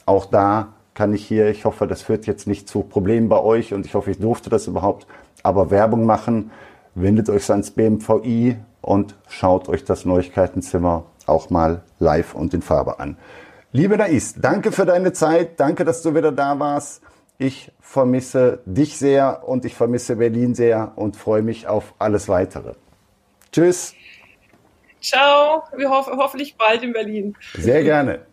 auch 0.05 0.25
da 0.25 0.73
kann 0.93 1.13
ich 1.13 1.25
hier, 1.25 1.49
ich 1.49 1.65
hoffe, 1.65 1.87
das 1.87 2.01
führt 2.01 2.25
jetzt 2.25 2.47
nicht 2.47 2.67
zu 2.67 2.81
Problemen 2.81 3.29
bei 3.29 3.39
euch 3.39 3.73
und 3.73 3.85
ich 3.85 3.93
hoffe, 3.93 4.11
ich 4.11 4.19
durfte 4.19 4.49
das 4.49 4.67
überhaupt, 4.67 5.07
aber 5.41 5.71
Werbung 5.71 6.05
machen, 6.05 6.51
wendet 6.95 7.29
euch 7.29 7.49
ans 7.49 7.71
BMVI 7.71 8.57
und 8.81 9.15
schaut 9.27 9.69
euch 9.69 9.83
das 9.83 10.05
Neuigkeitenzimmer 10.05 11.05
auch 11.25 11.49
mal 11.49 11.81
live 11.99 12.35
und 12.35 12.53
in 12.53 12.61
Farbe 12.61 12.99
an. 12.99 13.17
Liebe 13.71 13.97
Nais, 13.97 14.35
danke 14.37 14.71
für 14.71 14.85
deine 14.85 15.13
Zeit, 15.13 15.59
danke, 15.59 15.83
dass 15.85 16.01
du 16.01 16.13
wieder 16.13 16.31
da 16.31 16.59
warst. 16.59 17.01
Ich 17.39 17.71
vermisse 17.79 18.59
dich 18.65 18.97
sehr 18.97 19.47
und 19.47 19.65
ich 19.65 19.75
vermisse 19.75 20.17
Berlin 20.17 20.53
sehr 20.53 20.91
und 20.95 21.17
freue 21.17 21.41
mich 21.41 21.67
auf 21.67 21.95
alles 21.97 22.29
weitere. 22.29 22.73
Tschüss. 23.51 23.95
Ciao. 25.03 25.63
Wir 25.75 25.89
hoffen 25.89 26.17
hoffentlich 26.17 26.55
bald 26.55 26.81
in 26.81 26.93
Berlin. 26.93 27.35
Sehr 27.55 27.83
gerne. 27.83 28.25